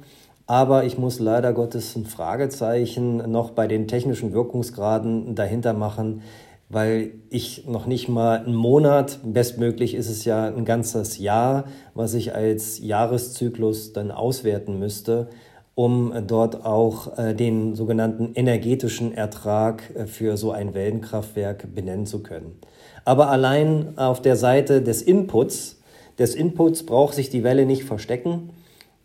Aber 0.47 0.85
ich 0.85 0.97
muss 0.97 1.21
leider 1.21 1.53
Gottes 1.53 1.95
ein 1.97 2.07
Fragezeichen 2.07 3.31
noch 3.31 3.51
bei 3.51 3.67
den 3.67 3.87
technischen 3.87 4.33
Wirkungsgraden 4.33 5.35
dahinter 5.35 5.75
machen, 5.75 6.23
weil 6.71 7.11
ich 7.29 7.67
noch 7.67 7.85
nicht 7.85 8.09
mal 8.09 8.39
einen 8.39 8.55
Monat, 8.55 9.19
bestmöglich 9.23 9.95
ist 9.95 10.09
es 10.09 10.25
ja 10.25 10.47
ein 10.47 10.65
ganzes 10.65 11.19
Jahr, 11.19 11.65
was 11.93 12.15
ich 12.15 12.35
als 12.35 12.79
Jahreszyklus 12.79 13.93
dann 13.93 14.11
auswerten 14.11 14.79
müsste, 14.79 15.29
um 15.75 16.15
dort 16.27 16.65
auch 16.65 17.19
äh, 17.19 17.35
den 17.35 17.75
sogenannten 17.75 18.33
energetischen 18.35 19.13
Ertrag 19.13 19.95
äh, 19.95 20.07
für 20.07 20.39
so 20.39 20.53
ein 20.53 20.73
Wellenkraftwerk 20.73 21.75
benennen 21.75 22.07
zu 22.07 22.23
können. 22.23 22.59
Aber 23.05 23.29
allein 23.29 23.99
auf 23.99 24.23
der 24.23 24.37
Seite 24.37 24.81
des 24.81 25.03
Inputs, 25.03 25.82
des 26.19 26.35
Inputs 26.35 26.85
braucht 26.85 27.15
sich 27.15 27.31
die 27.31 27.45
Welle 27.45 27.67
nicht 27.67 27.85
verstecken. 27.85 28.51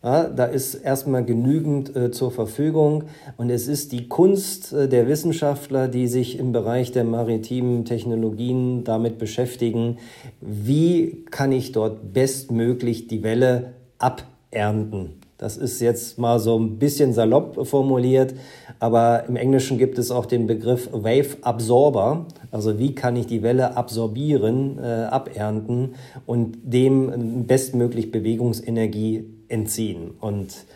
Ja, 0.02 0.28
da 0.28 0.44
ist 0.44 0.74
erstmal 0.74 1.24
genügend 1.24 1.94
äh, 1.96 2.12
zur 2.12 2.30
Verfügung 2.30 3.04
und 3.36 3.50
es 3.50 3.66
ist 3.66 3.90
die 3.90 4.06
Kunst 4.06 4.72
äh, 4.72 4.88
der 4.88 5.08
Wissenschaftler, 5.08 5.88
die 5.88 6.06
sich 6.06 6.38
im 6.38 6.52
Bereich 6.52 6.92
der 6.92 7.02
maritimen 7.02 7.84
Technologien 7.84 8.84
damit 8.84 9.18
beschäftigen, 9.18 9.98
wie 10.40 11.24
kann 11.32 11.50
ich 11.50 11.72
dort 11.72 12.12
bestmöglich 12.12 13.08
die 13.08 13.24
Welle 13.24 13.72
abernten. 13.98 15.17
Das 15.38 15.56
ist 15.56 15.80
jetzt 15.80 16.18
mal 16.18 16.40
so 16.40 16.58
ein 16.58 16.80
bisschen 16.80 17.12
salopp 17.12 17.64
formuliert, 17.64 18.34
aber 18.80 19.24
im 19.28 19.36
Englischen 19.36 19.78
gibt 19.78 19.96
es 19.96 20.10
auch 20.10 20.26
den 20.26 20.48
Begriff 20.48 20.88
Wave 20.92 21.36
Absorber. 21.42 22.26
Also 22.50 22.80
wie 22.80 22.92
kann 22.96 23.14
ich 23.14 23.28
die 23.28 23.44
Welle 23.44 23.76
absorbieren, 23.76 24.78
äh, 24.82 25.04
abernten 25.04 25.94
und 26.26 26.58
dem 26.64 27.46
bestmöglich 27.46 28.10
Bewegungsenergie 28.10 29.26
entziehen. 29.46 30.10
Und 30.20 30.66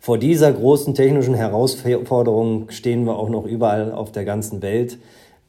vor 0.00 0.18
dieser 0.18 0.52
großen 0.52 0.94
technischen 0.94 1.34
Herausforderung 1.34 2.68
stehen 2.68 3.04
wir 3.04 3.18
auch 3.18 3.30
noch 3.30 3.46
überall 3.46 3.90
auf 3.90 4.12
der 4.12 4.26
ganzen 4.26 4.60
Welt 4.60 4.98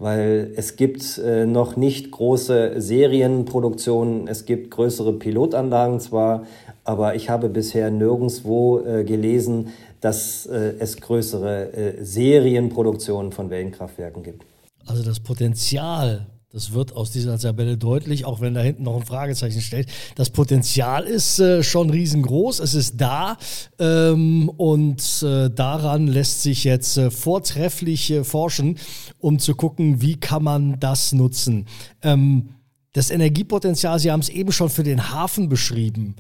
weil 0.02 0.52
es 0.56 0.78
gibt 0.78 1.20
äh, 1.20 1.46
noch 1.46 1.76
nicht 1.76 2.10
große 2.10 2.82
Serienproduktionen, 2.82 4.28
es 4.28 4.46
gibt 4.46 4.72
größere 4.72 5.14
Pilotanlagen 5.14 6.00
zwar, 6.00 6.48
aber 6.84 7.16
ich 7.16 7.30
habe 7.30 7.50
bisher 7.50 7.92
nirgendwo 7.92 8.80
äh, 8.80 9.04
gelesen, 9.04 9.70
dass 10.00 10.48
äh, 10.48 10.74
es 10.80 10.98
größere 10.98 11.74
äh, 11.74 12.04
Serienproduktionen 12.04 13.32
von 13.32 13.50
Wellenkraftwerken 13.50 14.24
gibt. 14.24 14.46
Also 14.88 15.04
das 15.04 15.20
Potenzial, 15.20 16.26
das 16.52 16.74
wird 16.74 16.96
aus 16.96 17.12
dieser 17.12 17.38
Tabelle 17.38 17.78
deutlich, 17.78 18.26
auch 18.26 18.42
wenn 18.42 18.56
da 18.56 18.62
hinten 18.62 18.84
noch 18.84 18.98
ein 18.98 19.06
Fragezeichen 19.06 19.62
steht. 19.62 19.88
Das 20.16 20.32
Potenzial 20.32 21.04
ist 21.04 21.40
äh, 21.40 21.62
schon 21.62 21.92
riesengroß, 21.92 22.60
es 22.60 22.74
ist 22.74 23.00
da 23.00 23.38
ähm, 23.78 24.50
und 24.50 25.24
äh, 25.24 25.50
daran 25.52 26.08
lässt 26.08 26.42
sich 26.42 26.64
jetzt 26.64 26.98
äh, 26.98 27.12
vortrefflich 27.12 28.14
forschen, 28.24 28.80
um 29.20 29.38
zu 29.38 29.54
gucken, 29.54 30.02
wie 30.02 30.20
kann 30.20 30.44
man 30.44 30.80
das 30.80 31.14
nutzen. 31.14 31.68
Ähm, 32.02 32.50
das 32.94 33.10
Energiepotenzial, 33.10 34.00
Sie 34.00 34.12
haben 34.12 34.20
es 34.20 34.30
eben 34.30 34.52
schon 34.52 34.70
für 34.70 34.84
den 34.84 35.12
Hafen 35.12 35.48
beschrieben. 35.48 36.16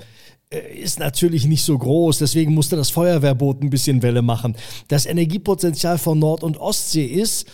Äh, 0.52 0.78
ist 0.82 1.00
natürlich 1.00 1.46
nicht 1.48 1.64
so 1.64 1.78
groß, 1.78 2.20
deswegen 2.20 2.54
musste 2.54 2.76
das 2.76 2.90
Feuerwehrboot 2.90 3.62
ein 3.64 3.70
bisschen 3.70 4.04
Welle 4.04 4.22
machen. 4.22 4.56
Das 4.88 5.06
Energiepotenzial 5.06 5.98
von 5.98 6.20
Nord- 6.20 6.44
und 6.44 6.58
Ostsee 6.58 7.06
ist, 7.06 7.48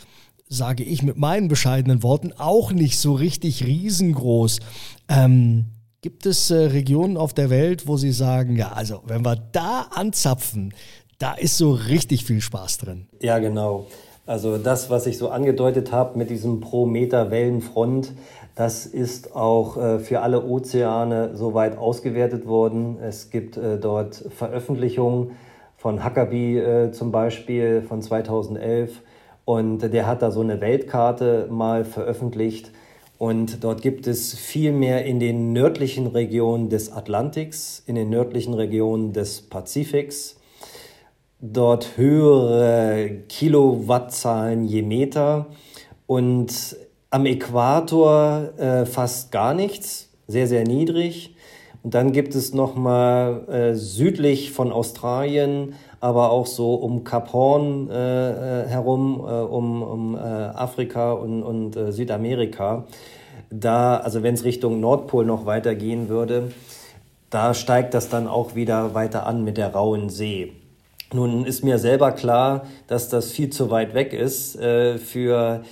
sage 0.50 0.84
ich 0.84 1.04
mit 1.04 1.18
meinen 1.18 1.48
bescheidenen 1.48 2.04
Worten, 2.04 2.34
auch 2.38 2.72
nicht 2.72 3.00
so 3.00 3.14
richtig 3.14 3.66
riesengroß. 3.66 4.60
Ähm, 5.10 5.66
gibt 6.02 6.26
es 6.26 6.52
äh, 6.52 6.56
Regionen 6.56 7.18
auf 7.18 7.34
der 7.34 7.50
Welt, 7.50 7.88
wo 7.88 7.98
Sie 7.98 8.12
sagen, 8.12 8.56
ja, 8.56 8.72
also 8.72 9.02
wenn 9.06 9.24
wir 9.26 9.36
da 9.36 9.88
anzapfen, 9.94 10.74
da 11.20 11.34
ist 11.34 11.58
so 11.58 11.72
richtig 11.72 12.26
viel 12.26 12.42
Spaß 12.42 12.78
drin? 12.78 13.08
Ja, 13.22 13.40
genau. 13.40 13.88
Also 14.26 14.58
das, 14.58 14.90
was 14.90 15.08
ich 15.08 15.18
so 15.18 15.30
angedeutet 15.30 15.92
habe 15.92 16.18
mit 16.18 16.30
diesem 16.30 16.60
pro 16.60 16.86
Meter 16.86 17.32
Wellenfront, 17.32 18.14
das 18.58 18.88
ist 18.88 19.36
auch 19.36 19.78
äh, 19.78 20.00
für 20.00 20.22
alle 20.22 20.44
Ozeane 20.44 21.36
soweit 21.36 21.78
ausgewertet 21.78 22.48
worden. 22.48 22.98
Es 23.00 23.30
gibt 23.30 23.56
äh, 23.56 23.78
dort 23.78 24.16
Veröffentlichungen 24.16 25.34
von 25.78 26.04
Huckabee 26.04 26.58
äh, 26.58 26.92
zum 26.92 27.12
Beispiel 27.12 27.84
von 27.84 28.02
2011 28.02 29.04
und 29.46 29.82
der 29.94 30.08
hat 30.08 30.24
da 30.24 30.32
so 30.32 30.42
eine 30.42 30.60
Weltkarte 30.60 31.48
mal 31.52 31.86
veröffentlicht. 31.86 32.72
Und 33.20 33.64
dort 33.64 33.84
gibt 33.84 34.08
es 34.08 34.34
viel 34.34 34.72
mehr 34.72 35.06
in 35.06 35.20
den 35.20 35.54
nördlichen 35.54 36.08
Regionen 36.08 36.70
des 36.70 36.92
Atlantiks, 36.92 37.84
in 37.86 37.94
den 37.94 38.10
nördlichen 38.10 38.56
Regionen 38.56 39.14
des 39.14 39.44
Pazifiks. 39.44 40.40
Dort 41.40 41.96
höhere 41.96 43.22
Kilowattzahlen 43.30 44.66
je 44.66 44.82
Meter. 44.82 45.46
Und 46.08 46.76
am 47.10 47.26
Äquator 47.26 48.58
äh, 48.58 48.86
fast 48.86 49.32
gar 49.32 49.54
nichts, 49.54 50.10
sehr, 50.28 50.48
sehr 50.48 50.64
niedrig. 50.64 51.36
Und 51.84 51.94
dann 51.94 52.12
gibt 52.12 52.36
es 52.36 52.54
nochmal 52.54 53.48
äh, 53.48 53.74
südlich 53.76 54.52
von 54.52 54.72
Australien, 54.72 55.76
aber 56.00 56.32
auch 56.32 56.46
so 56.46 56.74
um 56.74 57.04
Kap 57.04 57.32
Horn 57.32 57.90
äh, 57.90 58.64
äh 58.64 58.68
herum, 58.68 59.22
äh, 59.26 59.32
um, 59.32 59.82
um 59.84 60.16
äh, 60.16 60.20
Afrika 60.20 61.14
und, 61.14 61.44
und 61.44 61.76
äh, 61.76 61.92
Südamerika. 61.92 62.86
Da, 63.50 63.98
also 63.98 64.24
wenn 64.24 64.34
es 64.34 64.44
Richtung 64.44 64.82
Nordpol 64.82 65.26
noch 65.26 65.46
weitergehen 65.46 66.10
würde, 66.10 66.52
da 67.30 67.54
steigt 67.54 67.94
das 67.94 68.10
dann 68.10 68.28
auch 68.28 68.56
wieder 68.56 68.94
weiter 68.94 69.26
an 69.26 69.44
mit 69.44 69.58
der 69.58 69.74
rauen 69.74 70.10
See. 70.10 70.54
Nun 71.14 71.46
ist 71.46 71.64
mir 71.64 71.78
selber 71.78 72.12
klar, 72.12 72.66
dass 72.88 73.08
das 73.08 73.32
viel 73.32 73.50
zu 73.50 73.72
weit 73.72 73.94
weg 73.94 74.12
ist 74.12 74.58
äh, 74.58 74.98
für 74.98 75.64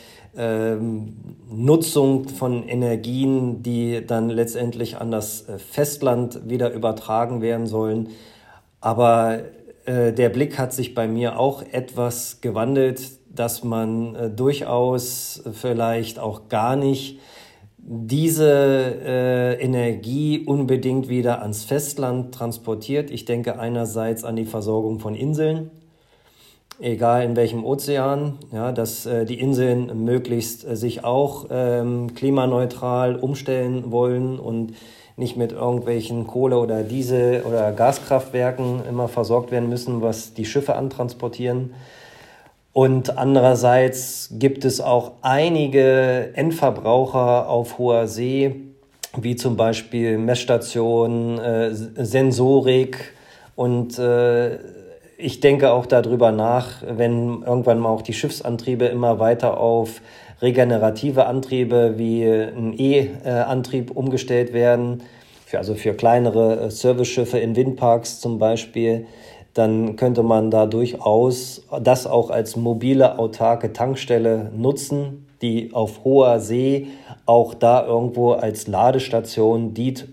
Nutzung 1.49 2.27
von 2.27 2.67
Energien, 2.67 3.63
die 3.63 4.05
dann 4.05 4.29
letztendlich 4.29 4.97
an 4.97 5.11
das 5.11 5.47
äh, 5.47 5.59
Festland 5.59 6.49
wieder 6.49 6.73
übertragen 6.73 7.41
werden 7.41 7.67
sollen. 7.67 8.09
Aber 8.81 9.39
äh, 9.85 10.13
der 10.13 10.29
Blick 10.29 10.57
hat 10.57 10.73
sich 10.73 10.93
bei 10.93 11.07
mir 11.07 11.39
auch 11.39 11.63
etwas 11.71 12.41
gewandelt, 12.41 13.01
dass 13.29 13.63
man 13.63 14.15
äh, 14.15 14.29
durchaus 14.29 15.43
vielleicht 15.53 16.19
auch 16.19 16.49
gar 16.49 16.75
nicht 16.75 17.19
diese 17.87 18.49
äh, 18.49 19.61
Energie 19.61 20.43
unbedingt 20.45 21.07
wieder 21.07 21.41
ans 21.41 21.63
Festland 21.63 22.33
transportiert. 22.33 23.11
Ich 23.11 23.25
denke 23.25 23.59
einerseits 23.59 24.23
an 24.23 24.35
die 24.35 24.45
Versorgung 24.45 24.99
von 24.99 25.13
Inseln, 25.13 25.69
egal 26.79 27.23
in 27.23 27.35
welchem 27.35 27.63
Ozean, 27.63 28.33
ja, 28.51 28.71
dass 28.71 29.05
äh, 29.05 29.25
die 29.25 29.39
Inseln 29.39 30.03
möglichst 30.03 30.67
äh, 30.67 30.75
sich 30.75 31.03
auch 31.03 31.47
ähm, 31.49 32.13
klimaneutral 32.15 33.15
umstellen 33.15 33.91
wollen 33.91 34.39
und 34.39 34.73
nicht 35.17 35.37
mit 35.37 35.53
irgendwelchen 35.53 36.27
Kohle- 36.27 36.57
oder 36.59 36.83
Diesel- 36.83 37.43
oder 37.43 37.71
Gaskraftwerken 37.71 38.81
immer 38.87 39.07
versorgt 39.07 39.51
werden 39.51 39.69
müssen, 39.69 40.01
was 40.01 40.33
die 40.33 40.45
Schiffe 40.45 40.75
antransportieren. 40.75 41.73
Und 42.73 43.17
andererseits 43.17 44.31
gibt 44.33 44.65
es 44.65 44.81
auch 44.81 45.13
einige 45.21 46.31
Endverbraucher 46.33 47.47
auf 47.47 47.77
hoher 47.77 48.07
See, 48.07 48.55
wie 49.15 49.37
zum 49.37 49.55
Beispiel 49.55 50.17
Messstationen, 50.17 51.39
äh, 51.39 51.73
Sensorik. 51.73 53.13
Und 53.55 53.97
äh, 53.97 54.57
ich 55.17 55.39
denke 55.39 55.71
auch 55.71 55.85
darüber 55.85 56.31
nach, 56.31 56.83
wenn 56.87 57.43
irgendwann 57.43 57.79
mal 57.79 57.89
auch 57.89 58.01
die 58.01 58.13
Schiffsantriebe 58.13 58.85
immer 58.85 59.19
weiter 59.19 59.59
auf 59.59 60.01
regenerative 60.41 61.25
Antriebe 61.25 61.93
wie 61.97 62.25
ein 62.25 62.73
E-Antrieb 62.77 63.91
umgestellt 63.91 64.53
werden, 64.53 65.03
für, 65.45 65.59
also 65.59 65.75
für 65.75 65.93
kleinere 65.93 66.59
äh, 66.59 66.71
Serviceschiffe 66.71 67.39
in 67.39 67.55
Windparks 67.55 68.19
zum 68.19 68.39
Beispiel, 68.39 69.05
dann 69.53 69.95
könnte 69.95 70.23
man 70.23 70.51
da 70.51 70.65
durchaus 70.65 71.63
das 71.81 72.07
auch 72.07 72.29
als 72.29 72.57
mobile, 72.57 73.17
autarke 73.17 73.71
Tankstelle 73.71 74.51
nutzen, 74.53 75.27
die 75.41 75.69
auf 75.73 76.03
hoher 76.03 76.39
See 76.39 76.87
auch 77.25 77.53
da 77.53 77.85
irgendwo 77.85 78.33
als 78.33 78.67
Ladestation 78.67 79.73
dient, 79.73 80.07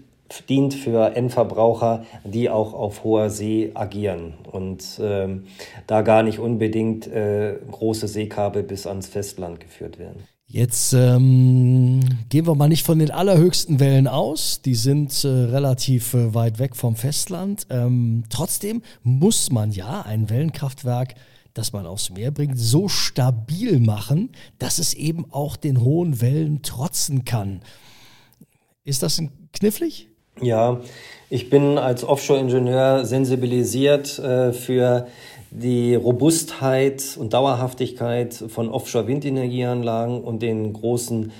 dient 0.48 0.74
für 0.74 1.14
Endverbraucher, 1.14 2.04
die 2.24 2.50
auch 2.50 2.74
auf 2.74 3.04
hoher 3.04 3.30
See 3.30 3.70
agieren 3.74 4.34
und 4.50 5.00
ähm, 5.00 5.44
da 5.86 6.02
gar 6.02 6.22
nicht 6.22 6.38
unbedingt 6.38 7.06
äh, 7.06 7.56
große 7.70 8.08
Seekabel 8.08 8.62
bis 8.62 8.86
ans 8.86 9.06
Festland 9.08 9.60
geführt 9.60 9.98
werden. 9.98 10.24
Jetzt 10.52 10.92
ähm, 10.92 12.00
gehen 12.28 12.46
wir 12.46 12.54
mal 12.54 12.68
nicht 12.68 12.84
von 12.84 12.98
den 12.98 13.10
allerhöchsten 13.10 13.80
Wellen 13.80 14.06
aus. 14.06 14.60
Die 14.60 14.74
sind 14.74 15.24
äh, 15.24 15.28
relativ 15.28 16.12
äh, 16.12 16.34
weit 16.34 16.58
weg 16.58 16.76
vom 16.76 16.94
Festland. 16.94 17.66
Ähm, 17.70 18.24
trotzdem 18.28 18.82
muss 19.02 19.50
man 19.50 19.70
ja 19.70 20.02
ein 20.02 20.28
Wellenkraftwerk, 20.28 21.14
das 21.54 21.72
man 21.72 21.86
aufs 21.86 22.10
Meer 22.10 22.32
bringt, 22.32 22.58
so 22.58 22.88
stabil 22.88 23.80
machen, 23.80 24.28
dass 24.58 24.78
es 24.78 24.92
eben 24.92 25.24
auch 25.32 25.56
den 25.56 25.80
hohen 25.80 26.20
Wellen 26.20 26.60
trotzen 26.60 27.24
kann. 27.24 27.62
Ist 28.84 29.02
das 29.02 29.22
knifflig? 29.54 30.11
Ja, 30.40 30.80
ich 31.28 31.50
bin 31.50 31.78
als 31.78 32.04
Offshore-Ingenieur 32.04 33.04
sensibilisiert 33.04 34.18
äh, 34.18 34.52
für 34.52 35.06
die 35.50 35.94
Robustheit 35.94 37.16
und 37.18 37.34
Dauerhaftigkeit 37.34 38.32
von 38.48 38.70
Offshore-Windenergieanlagen 38.70 40.22
und 40.22 40.40
den 40.40 40.72
großen 40.72 41.32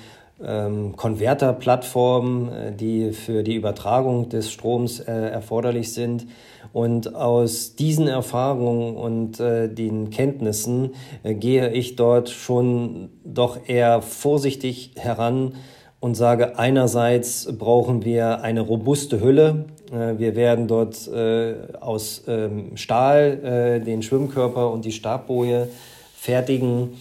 ähm, 0.44 0.94
Konverterplattformen, 0.96 2.52
äh, 2.52 2.72
die 2.72 3.12
für 3.12 3.42
die 3.42 3.54
Übertragung 3.54 4.28
des 4.28 4.50
Stroms 4.50 5.00
äh, 5.00 5.12
erforderlich 5.12 5.92
sind. 5.92 6.26
Und 6.74 7.14
aus 7.14 7.74
diesen 7.74 8.08
Erfahrungen 8.08 8.96
und 8.96 9.40
äh, 9.40 9.68
den 9.68 10.10
Kenntnissen 10.10 10.90
äh, 11.22 11.34
gehe 11.34 11.70
ich 11.72 11.96
dort 11.96 12.28
schon 12.28 13.10
doch 13.24 13.68
eher 13.68 14.02
vorsichtig 14.02 14.92
heran 14.96 15.54
und 16.02 16.16
sage, 16.16 16.58
einerseits 16.58 17.48
brauchen 17.56 18.04
wir 18.04 18.42
eine 18.42 18.60
robuste 18.60 19.20
Hülle. 19.20 19.66
Äh, 19.92 20.18
wir 20.18 20.34
werden 20.34 20.66
dort 20.66 21.06
äh, 21.06 21.54
aus 21.80 22.24
ähm, 22.26 22.76
Stahl 22.76 23.78
äh, 23.78 23.80
den 23.80 24.02
Schwimmkörper 24.02 24.72
und 24.72 24.84
die 24.84 24.90
Stabboje 24.90 25.68
fertigen. 26.16 26.94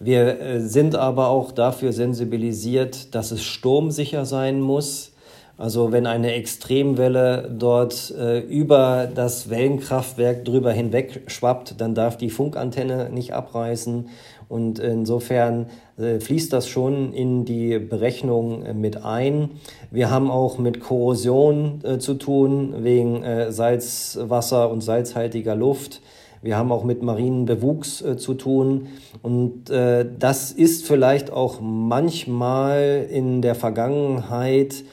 Wir 0.00 0.60
sind 0.68 0.96
aber 0.96 1.28
auch 1.28 1.52
dafür 1.52 1.92
sensibilisiert, 1.92 3.14
dass 3.14 3.30
es 3.30 3.44
sturmsicher 3.44 4.24
sein 4.24 4.60
muss. 4.60 5.12
Also 5.56 5.92
wenn 5.92 6.06
eine 6.06 6.34
Extremwelle 6.34 7.50
dort 7.52 8.14
über 8.48 9.08
das 9.12 9.50
Wellenkraftwerk 9.50 10.44
drüber 10.44 10.70
hinweg 10.70 11.22
schwappt, 11.26 11.80
dann 11.80 11.96
darf 11.96 12.16
die 12.16 12.30
Funkantenne 12.30 13.10
nicht 13.10 13.32
abreißen. 13.32 14.08
Und 14.48 14.78
insofern 14.78 15.66
äh, 15.98 16.20
fließt 16.20 16.52
das 16.52 16.68
schon 16.68 17.12
in 17.12 17.44
die 17.44 17.78
Berechnung 17.78 18.64
äh, 18.64 18.74
mit 18.74 19.04
ein. 19.04 19.50
Wir 19.90 20.10
haben 20.10 20.30
auch 20.30 20.58
mit 20.58 20.80
Korrosion 20.80 21.80
äh, 21.84 21.98
zu 21.98 22.14
tun 22.14 22.82
wegen 22.84 23.22
Salzwasser 23.50 24.70
und 24.70 24.80
salzhaltiger 24.80 25.54
Luft. 25.54 26.00
Wir 26.40 26.56
haben 26.56 26.70
auch 26.70 26.84
mit 26.84 27.02
marinen 27.02 27.46
Bewuchs 27.46 28.00
äh, 28.02 28.16
zu 28.16 28.34
tun. 28.34 28.88
Und 29.22 29.70
äh, 29.70 30.06
das 30.18 30.52
ist 30.52 30.86
vielleicht 30.86 31.32
auch 31.32 31.60
manchmal 31.60 33.06
in 33.10 33.42
der 33.42 33.54
Vergangenheit 33.54 34.84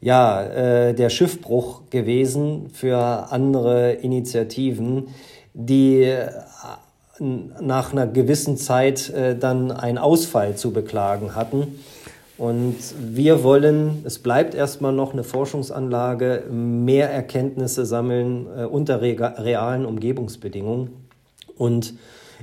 ja, 0.00 0.42
äh, 0.42 0.94
der 0.94 1.10
Schiffbruch 1.10 1.82
gewesen 1.90 2.68
für 2.72 3.30
andere 3.30 3.92
Initiativen, 3.92 5.08
die 5.54 6.12
nach 7.60 7.92
einer 7.92 8.06
gewissen 8.06 8.56
Zeit 8.56 9.10
äh, 9.10 9.36
dann 9.36 9.70
einen 9.70 9.98
Ausfall 9.98 10.56
zu 10.56 10.72
beklagen 10.72 11.34
hatten. 11.34 11.78
Und 12.38 12.76
wir 12.98 13.44
wollen, 13.44 14.02
es 14.04 14.18
bleibt 14.18 14.54
erstmal 14.54 14.92
noch 14.92 15.12
eine 15.12 15.22
Forschungsanlage, 15.22 16.44
mehr 16.50 17.10
Erkenntnisse 17.10 17.86
sammeln 17.86 18.46
äh, 18.56 18.64
unter 18.64 19.00
realen 19.00 19.86
Umgebungsbedingungen. 19.86 20.90
Und 21.56 21.94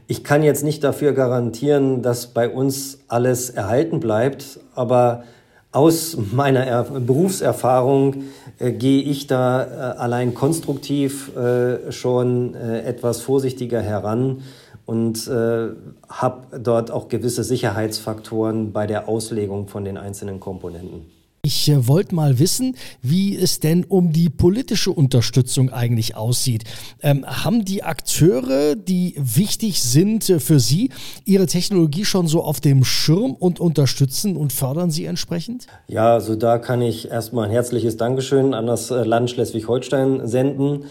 ich 0.08 0.24
kann 0.24 0.44
jetzt 0.44 0.64
nicht 0.64 0.84
dafür 0.84 1.12
garantieren, 1.12 2.02
dass 2.02 2.28
bei 2.28 2.48
uns 2.50 3.00
alles 3.10 3.50
erhalten 3.50 4.00
bleibt, 4.00 4.60
aber 4.74 5.24
aus 5.72 6.18
meiner 6.32 6.66
er 6.66 6.84
Berufserfahrung 6.84 8.24
äh, 8.58 8.72
gehe 8.72 9.04
ich 9.04 9.28
da 9.28 9.64
äh, 9.64 9.98
allein 9.98 10.34
konstruktiv 10.34 11.36
äh, 11.36 11.92
schon 11.92 12.56
äh, 12.56 12.82
etwas 12.82 13.22
vorsichtiger 13.22 13.82
heran 13.82 14.42
und 14.90 15.28
äh, 15.28 15.68
habe 16.10 16.60
dort 16.60 16.90
auch 16.90 17.10
gewisse 17.10 17.44
Sicherheitsfaktoren 17.44 18.72
bei 18.72 18.88
der 18.88 19.08
Auslegung 19.08 19.68
von 19.68 19.86
den 19.86 19.98
einzelnen 19.98 20.40
Komponenten. 20.40 21.06
Ich 21.44 21.70
äh, 21.70 21.88
wollte 21.88 22.16
mal 22.16 22.40
wissen, 22.40 22.76
wie 23.04 23.38
es 23.38 23.60
denn 23.60 23.84
um 23.84 24.12
die 24.12 24.30
politische 24.30 24.90
Unterstützung 24.90 25.70
eigentlich 25.70 26.16
aussieht. 26.16 26.64
Ähm, 27.04 27.24
haben 27.24 27.66
die 27.66 27.84
Akteure, 27.84 28.76
die 28.76 29.14
wichtig 29.16 29.84
sind 29.84 30.28
äh, 30.28 30.40
für 30.40 30.60
Sie, 30.60 30.90
ihre 31.24 31.46
Technologie 31.46 32.04
schon 32.04 32.26
so 32.26 32.42
auf 32.42 32.60
dem 32.60 32.84
Schirm 32.84 33.34
und 33.34 33.60
unterstützen 33.60 34.36
und 34.38 34.52
fördern 34.52 34.90
sie 34.90 35.06
entsprechend? 35.06 35.68
Ja, 35.88 36.16
also 36.16 36.36
da 36.36 36.58
kann 36.58 36.82
ich 36.82 37.12
erstmal 37.12 37.46
ein 37.46 37.52
herzliches 37.52 37.96
Dankeschön 37.96 38.56
an 38.56 38.66
das 38.66 38.90
äh, 38.90 39.04
Land 39.04 39.30
Schleswig-Holstein 39.30 40.28
senden. 40.28 40.86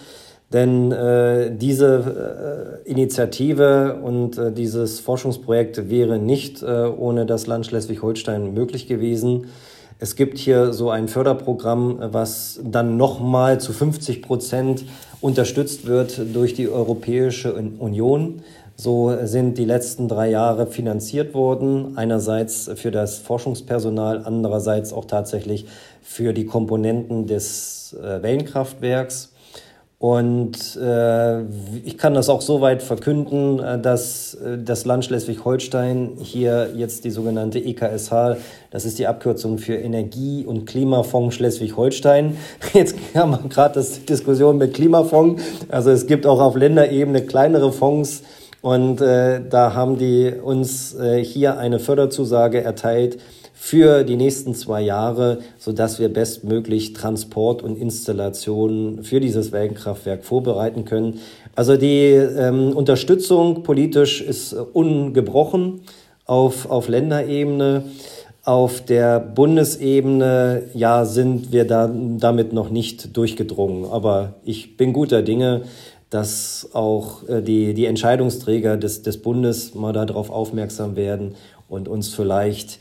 Denn 0.52 0.92
äh, 0.92 1.54
diese 1.54 2.80
äh, 2.86 2.90
Initiative 2.90 4.00
und 4.02 4.38
äh, 4.38 4.50
dieses 4.50 4.98
Forschungsprojekt 4.98 5.90
wäre 5.90 6.18
nicht 6.18 6.62
äh, 6.62 6.84
ohne 6.86 7.26
das 7.26 7.46
Land 7.46 7.66
Schleswig-Holstein 7.66 8.54
möglich 8.54 8.86
gewesen. 8.86 9.48
Es 9.98 10.16
gibt 10.16 10.38
hier 10.38 10.72
so 10.72 10.90
ein 10.90 11.08
Förderprogramm, 11.08 11.98
was 12.12 12.60
dann 12.64 12.96
nochmal 12.96 13.60
zu 13.60 13.72
50 13.72 14.22
Prozent 14.22 14.84
unterstützt 15.20 15.86
wird 15.86 16.34
durch 16.34 16.54
die 16.54 16.68
Europäische 16.68 17.52
Union. 17.52 18.42
So 18.76 19.12
sind 19.24 19.58
die 19.58 19.64
letzten 19.64 20.06
drei 20.06 20.30
Jahre 20.30 20.68
finanziert 20.68 21.34
worden. 21.34 21.94
Einerseits 21.96 22.70
für 22.76 22.92
das 22.92 23.18
Forschungspersonal, 23.18 24.22
andererseits 24.24 24.92
auch 24.92 25.04
tatsächlich 25.04 25.66
für 26.00 26.32
die 26.32 26.46
Komponenten 26.46 27.26
des 27.26 27.96
äh, 28.00 28.22
Wellenkraftwerks. 28.22 29.32
Und 30.00 30.76
äh, 30.76 31.42
ich 31.84 31.98
kann 31.98 32.14
das 32.14 32.28
auch 32.28 32.40
so 32.40 32.60
weit 32.60 32.84
verkünden, 32.84 33.58
äh, 33.58 33.80
dass 33.80 34.34
äh, 34.34 34.56
das 34.56 34.84
Land 34.84 35.04
Schleswig-Holstein 35.06 36.18
hier 36.22 36.70
jetzt 36.76 37.04
die 37.04 37.10
sogenannte 37.10 37.58
EKSH, 37.58 38.36
das 38.70 38.84
ist 38.84 39.00
die 39.00 39.08
Abkürzung 39.08 39.58
für 39.58 39.74
Energie- 39.74 40.44
und 40.46 40.66
Klimafonds 40.66 41.34
Schleswig-Holstein. 41.34 42.36
Jetzt 42.74 42.94
haben 43.14 43.32
wir 43.32 43.48
gerade 43.48 43.74
das 43.74 44.04
Diskussion 44.04 44.58
mit 44.58 44.74
Klimafonds. 44.74 45.42
Also 45.68 45.90
es 45.90 46.06
gibt 46.06 46.26
auch 46.26 46.40
auf 46.40 46.54
Länderebene 46.54 47.22
kleinere 47.22 47.72
Fonds. 47.72 48.22
Und 48.60 49.00
äh, 49.00 49.40
da 49.48 49.74
haben 49.74 49.98
die 49.98 50.32
uns 50.32 50.94
äh, 50.94 51.24
hier 51.24 51.58
eine 51.58 51.78
Förderzusage 51.80 52.62
erteilt, 52.62 53.18
für 53.60 54.04
die 54.04 54.16
nächsten 54.16 54.54
zwei 54.54 54.80
Jahre, 54.80 55.40
sodass 55.58 55.98
wir 55.98 56.08
bestmöglich 56.08 56.92
Transport 56.92 57.60
und 57.60 57.76
Installationen 57.76 59.02
für 59.02 59.18
dieses 59.18 59.50
Wellenkraftwerk 59.50 60.24
vorbereiten 60.24 60.84
können. 60.84 61.18
Also 61.56 61.76
die 61.76 62.12
ähm, 62.12 62.74
Unterstützung 62.74 63.64
politisch 63.64 64.22
ist 64.22 64.52
ungebrochen 64.54 65.80
auf, 66.24 66.70
auf 66.70 66.88
Länderebene. 66.88 67.82
auf 68.44 68.80
der 68.80 69.18
Bundesebene, 69.20 70.62
ja, 70.72 71.04
sind 71.04 71.52
wir 71.52 71.66
da, 71.66 71.90
damit 71.92 72.52
noch 72.52 72.70
nicht 72.70 73.14
durchgedrungen. 73.16 73.84
Aber 73.90 74.36
ich 74.44 74.76
bin 74.78 74.92
guter 74.92 75.20
Dinge, 75.20 75.62
dass 76.08 76.70
auch 76.72 77.28
äh, 77.28 77.42
die, 77.42 77.74
die 77.74 77.86
Entscheidungsträger 77.86 78.76
des, 78.76 79.02
des 79.02 79.20
Bundes 79.20 79.74
mal 79.74 79.92
darauf 79.92 80.30
aufmerksam 80.30 80.94
werden 80.96 81.34
und 81.68 81.88
uns 81.88 82.14
vielleicht 82.14 82.76
äh, 82.76 82.78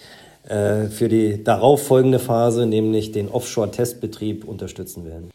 für 0.47 1.10
die 1.10 1.43
darauffolgende 1.43 2.19
Phase, 2.19 2.65
nämlich 2.65 3.12
den 3.12 3.27
Offshore-Testbetrieb, 3.27 4.45
unterstützen 4.45 5.03
werden. 5.03 5.29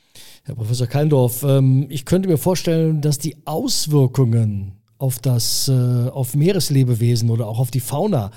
Herr 0.44 0.56
Professor 0.56 0.88
Keindorf, 0.88 1.44
ähm, 1.44 1.86
ich 1.88 2.04
könnte 2.04 2.28
mir 2.28 2.38
vorstellen, 2.38 3.00
dass 3.00 3.18
die 3.18 3.36
Auswirkungen 3.44 4.72
auf 4.98 5.20
das, 5.20 5.68
äh, 5.68 6.08
auf 6.08 6.34
Meereslebewesen 6.34 7.30
oder 7.30 7.46
auch 7.46 7.60
auf 7.60 7.70
die 7.70 7.80
Fauna 7.80 8.32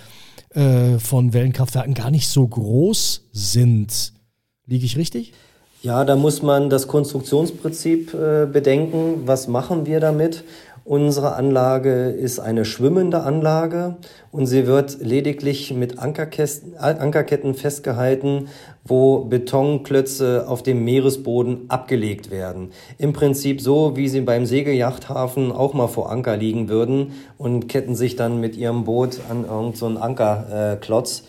äh, 0.50 1.00
von 1.00 1.34
Wellenkraftwerken 1.34 1.96
gar 1.96 2.12
nicht 2.12 2.28
so 2.28 2.48
groß 2.48 3.26
sind. 3.32 4.14
Liege 4.68 4.86
ich 4.86 4.98
richtig? 4.98 5.34
Ja, 5.82 6.06
da 6.06 6.16
muss 6.16 6.42
man 6.42 6.70
das 6.70 6.88
Konstruktionsprinzip 6.88 8.14
äh, 8.14 8.46
bedenken. 8.46 9.22
Was 9.26 9.48
machen 9.48 9.86
wir 9.86 10.00
damit? 10.00 10.44
Unsere 10.88 11.34
Anlage 11.34 12.10
ist 12.10 12.38
eine 12.38 12.64
schwimmende 12.64 13.22
Anlage 13.22 13.96
und 14.32 14.46
sie 14.46 14.68
wird 14.68 15.00
lediglich 15.02 15.74
mit 15.74 15.98
Ankerketten 15.98 17.56
festgehalten, 17.56 18.50
wo 18.84 19.26
Betonklötze 19.26 20.46
auf 20.48 20.62
dem 20.62 20.86
Meeresboden 20.86 21.66
abgelegt 21.70 22.30
werden. 22.30 22.70
Im 23.00 23.14
Prinzip 23.14 23.62
so, 23.62 23.98
wie 23.98 24.08
sie 24.08 24.22
beim 24.22 24.46
Segelyachthafen 24.46 25.52
auch 25.52 25.74
mal 25.74 25.88
vor 25.88 26.12
Anker 26.12 26.38
liegen 26.38 26.70
würden 26.70 27.14
und 27.40 27.68
ketten 27.68 27.96
sich 27.96 28.16
dann 28.16 28.40
mit 28.40 28.56
ihrem 28.56 28.84
Boot 28.84 29.22
an 29.28 29.46
irgendeinen 29.46 29.96
so 29.96 30.00
Ankerklotz. 30.00 31.24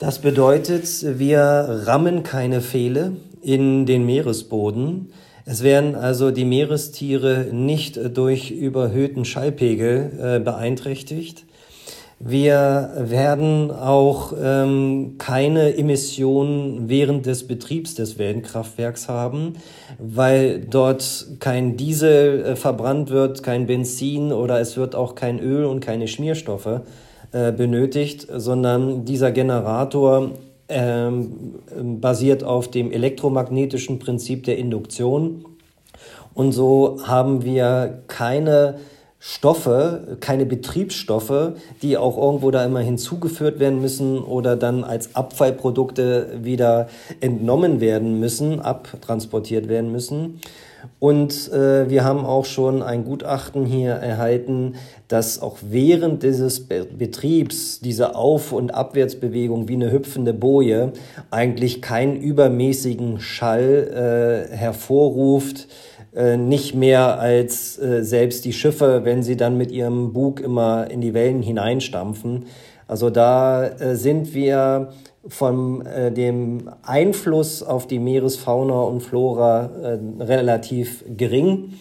Das 0.00 0.18
bedeutet, 0.18 0.88
wir 1.20 1.84
rammen 1.86 2.24
keine 2.24 2.60
Pfähle 2.60 3.12
in 3.42 3.86
den 3.86 4.04
Meeresboden. 4.04 5.12
Es 5.48 5.62
werden 5.62 5.94
also 5.94 6.32
die 6.32 6.44
Meerestiere 6.44 7.46
nicht 7.52 8.00
durch 8.16 8.50
überhöhten 8.50 9.24
Schallpegel 9.24 10.10
äh, 10.20 10.40
beeinträchtigt. 10.40 11.44
Wir 12.18 12.90
werden 12.98 13.70
auch 13.70 14.32
ähm, 14.42 15.14
keine 15.18 15.76
Emissionen 15.76 16.88
während 16.88 17.26
des 17.26 17.46
Betriebs 17.46 17.94
des 17.94 18.18
Wellenkraftwerks 18.18 19.08
haben, 19.08 19.52
weil 19.98 20.60
dort 20.68 21.26
kein 21.38 21.76
Diesel 21.76 22.42
äh, 22.42 22.56
verbrannt 22.56 23.10
wird, 23.10 23.44
kein 23.44 23.68
Benzin 23.68 24.32
oder 24.32 24.58
es 24.58 24.76
wird 24.76 24.96
auch 24.96 25.14
kein 25.14 25.38
Öl 25.38 25.64
und 25.66 25.78
keine 25.78 26.08
Schmierstoffe 26.08 26.80
äh, 27.30 27.52
benötigt, 27.52 28.26
sondern 28.34 29.04
dieser 29.04 29.30
Generator 29.30 30.32
ähm, 30.68 31.60
basiert 32.00 32.44
auf 32.44 32.70
dem 32.70 32.90
elektromagnetischen 32.90 33.98
Prinzip 33.98 34.44
der 34.44 34.58
Induktion. 34.58 35.44
Und 36.34 36.52
so 36.52 36.98
haben 37.06 37.44
wir 37.44 38.02
keine 38.08 38.78
Stoffe, 39.28 40.18
keine 40.20 40.46
Betriebsstoffe, 40.46 41.54
die 41.82 41.96
auch 41.96 42.16
irgendwo 42.16 42.52
da 42.52 42.64
immer 42.64 42.78
hinzugeführt 42.78 43.58
werden 43.58 43.80
müssen 43.80 44.20
oder 44.20 44.54
dann 44.54 44.84
als 44.84 45.16
Abfallprodukte 45.16 46.38
wieder 46.42 46.86
entnommen 47.18 47.80
werden 47.80 48.20
müssen, 48.20 48.60
abtransportiert 48.60 49.68
werden 49.68 49.90
müssen. 49.90 50.40
Und 51.00 51.50
äh, 51.52 51.90
wir 51.90 52.04
haben 52.04 52.24
auch 52.24 52.44
schon 52.44 52.84
ein 52.84 53.04
Gutachten 53.04 53.66
hier 53.66 53.94
erhalten, 53.94 54.76
dass 55.08 55.42
auch 55.42 55.58
während 55.60 56.22
dieses 56.22 56.60
Be 56.60 56.86
Betriebs 56.86 57.80
diese 57.80 58.14
Auf- 58.14 58.52
und 58.52 58.72
Abwärtsbewegung 58.72 59.66
wie 59.66 59.74
eine 59.74 59.90
hüpfende 59.90 60.34
Boje 60.34 60.92
eigentlich 61.32 61.82
keinen 61.82 62.16
übermäßigen 62.16 63.18
Schall 63.18 64.48
äh, 64.52 64.56
hervorruft, 64.56 65.66
nicht 66.36 66.74
mehr 66.74 67.20
als 67.20 67.78
äh, 67.78 68.02
selbst 68.02 68.44
die 68.44 68.52
Schiffe, 68.52 69.02
wenn 69.04 69.22
sie 69.22 69.36
dann 69.36 69.58
mit 69.58 69.70
ihrem 69.70 70.12
Bug 70.12 70.40
immer 70.40 70.90
in 70.90 71.00
die 71.00 71.12
Wellen 71.12 71.42
hineinstampfen. 71.42 72.46
Also 72.88 73.10
da 73.10 73.66
äh, 73.66 73.96
sind 73.96 74.32
wir 74.34 74.92
von 75.28 75.84
äh, 75.84 76.12
dem 76.12 76.70
Einfluss 76.82 77.62
auf 77.62 77.86
die 77.86 77.98
Meeresfauna 77.98 78.80
und 78.82 79.00
Flora 79.00 79.70
äh, 79.82 80.22
relativ 80.22 81.04
gering. 81.16 81.74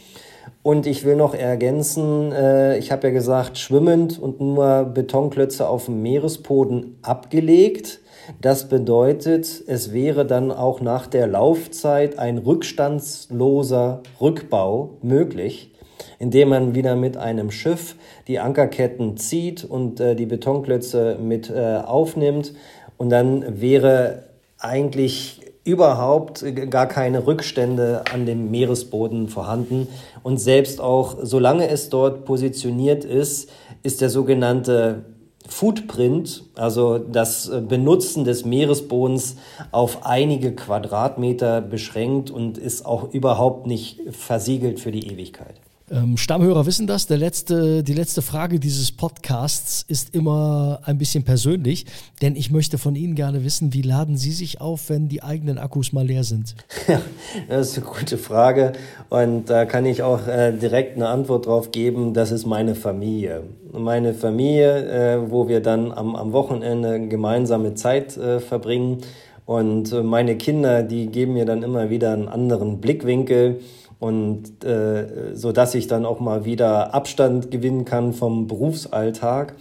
Und 0.63 0.88
ich 0.88 1.06
will 1.06 1.15
noch 1.15 1.36
ergänzen, 1.36 2.32
äh, 2.32 2.80
ich 2.80 2.91
habe 2.91 3.08
ja 3.08 3.13
gesagt, 3.13 3.60
schwimmend 3.60 4.17
und 4.17 4.41
nur 4.41 4.86
Betonklötze 4.86 5.69
auf 5.69 5.86
dem 5.86 6.02
Meeresboden 6.02 6.98
abgelegt. 7.04 8.00
Das 8.41 8.69
bedeutet, 8.69 9.63
es 9.67 9.93
wäre 9.93 10.25
dann 10.25 10.51
auch 10.51 10.81
nach 10.81 11.07
der 11.07 11.27
Laufzeit 11.27 12.19
ein 12.19 12.38
rückstandsloser 12.38 14.01
Rückbau 14.19 14.97
möglich, 15.01 15.71
indem 16.19 16.49
man 16.49 16.75
wieder 16.75 16.95
mit 16.95 17.17
einem 17.17 17.51
Schiff 17.51 17.95
die 18.27 18.39
Ankerketten 18.39 19.17
zieht 19.17 19.63
und 19.63 19.99
äh, 19.99 20.15
die 20.15 20.25
Betonklötze 20.25 21.17
mit 21.21 21.49
äh, 21.49 21.77
aufnimmt 21.77 22.53
und 22.97 23.09
dann 23.09 23.61
wäre 23.61 24.23
eigentlich 24.59 25.41
überhaupt 25.65 26.45
gar 26.69 26.88
keine 26.88 27.25
Rückstände 27.25 28.03
an 28.13 28.25
dem 28.25 28.51
Meeresboden 28.51 29.27
vorhanden. 29.27 29.88
Und 30.21 30.38
selbst 30.38 30.79
auch, 30.79 31.17
solange 31.23 31.67
es 31.67 31.89
dort 31.89 32.23
positioniert 32.23 33.03
ist, 33.03 33.49
ist 33.81 33.99
der 34.01 34.11
sogenannte 34.11 35.05
Footprint, 35.47 36.43
also 36.55 36.97
das 36.97 37.51
Benutzen 37.67 38.23
des 38.23 38.45
Meeresbodens 38.45 39.38
auf 39.71 40.05
einige 40.05 40.53
Quadratmeter 40.55 41.62
beschränkt 41.62 42.31
und 42.31 42.58
ist 42.58 42.86
auch 42.86 43.13
überhaupt 43.13 43.67
nicht 43.67 44.01
versiegelt 44.12 44.79
für 44.79 44.91
die 44.91 45.12
Ewigkeit. 45.12 45.62
Ähm, 45.91 46.17
Stammhörer 46.17 46.65
wissen 46.65 46.88
das. 46.88 47.08
Letzte, 47.10 47.84
die 47.84 47.93
letzte 47.93 48.24
Frage 48.24 48.60
dieses 48.60 48.91
Podcasts 48.91 49.86
ist 49.88 50.15
immer 50.15 50.80
ein 50.84 50.98
bisschen 50.98 51.24
persönlich, 51.24 51.86
denn 52.24 52.36
ich 52.36 52.50
möchte 52.50 52.80
von 52.80 52.95
Ihnen 52.95 53.13
gerne 53.13 53.43
wissen, 53.43 53.71
wie 53.74 53.84
laden 53.84 54.17
Sie 54.17 54.32
sich 54.32 54.62
auf, 54.62 54.89
wenn 54.89 55.10
die 55.10 55.21
eigenen 55.21 55.60
Akkus 55.60 55.93
mal 55.93 56.06
leer 56.06 56.24
sind? 56.24 56.56
Ja, 56.88 57.02
das 57.50 57.69
ist 57.69 57.78
eine 57.78 57.88
gute 57.88 58.17
Frage 58.17 58.74
und 59.10 59.50
da 59.50 59.65
kann 59.65 59.86
ich 59.86 60.04
auch 60.04 60.28
äh, 60.28 60.52
direkt 60.52 60.95
eine 60.95 61.08
Antwort 61.08 61.48
drauf 61.48 61.71
geben. 61.71 62.13
Das 62.13 62.32
ist 62.32 62.45
meine 62.45 62.76
Familie. 62.76 63.43
Meine 63.71 64.13
Familie, 64.13 65.15
äh, 65.15 65.32
wo 65.32 65.48
wir 65.48 65.62
dann 65.62 65.91
am, 65.91 66.15
am 66.15 66.32
Wochenende 66.32 67.08
gemeinsame 67.08 67.74
Zeit 67.74 68.17
äh, 68.17 68.39
verbringen 68.39 69.00
und 69.45 69.91
äh, 69.91 70.02
meine 70.02 70.38
Kinder, 70.38 70.84
die 70.84 71.08
geben 71.08 71.34
mir 71.34 71.45
dann 71.45 71.63
immer 71.63 71.89
wieder 71.89 72.13
einen 72.13 72.28
anderen 72.28 72.80
Blickwinkel 72.82 73.62
und 74.05 74.63
äh, 74.63 75.33
so 75.33 75.51
dass 75.51 75.73
ich 75.73 75.87
dann 75.87 76.05
auch 76.05 76.19
mal 76.19 76.45
wieder 76.45 76.93
Abstand 76.93 77.49
gewinnen 77.49 77.85
kann 77.85 78.13
vom 78.13 78.45
Berufsalltag 78.45 79.55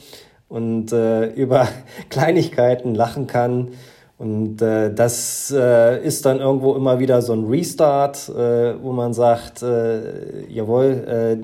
und 0.48 0.92
äh, 0.92 1.26
über 1.34 1.66
Kleinigkeiten 2.10 2.94
lachen 2.94 3.26
kann. 3.26 3.68
Und 4.18 4.60
äh, 4.60 4.92
das 4.92 5.50
äh, 5.50 6.04
ist 6.04 6.26
dann 6.26 6.40
irgendwo 6.40 6.74
immer 6.74 6.98
wieder 6.98 7.22
so 7.22 7.32
ein 7.32 7.44
Restart, 7.46 8.28
äh, 8.28 8.74
wo 8.82 8.92
man 8.92 9.14
sagt, 9.14 9.62
äh, 9.62 10.46
jawohl, 10.50 10.84
äh, 11.08 11.36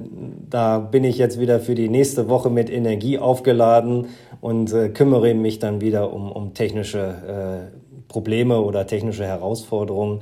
da 0.50 0.78
bin 0.78 1.02
ich 1.04 1.16
jetzt 1.16 1.40
wieder 1.40 1.58
für 1.58 1.74
die 1.74 1.88
nächste 1.88 2.28
Woche 2.28 2.50
mit 2.50 2.68
Energie 2.68 3.18
aufgeladen 3.18 4.08
und 4.42 4.74
äh, 4.74 4.90
kümmere 4.90 5.32
mich 5.34 5.58
dann 5.58 5.80
wieder 5.80 6.12
um, 6.12 6.30
um 6.30 6.52
technische 6.52 7.70
äh, 7.70 8.08
Probleme 8.08 8.60
oder 8.60 8.86
technische 8.86 9.24
Herausforderungen. 9.24 10.20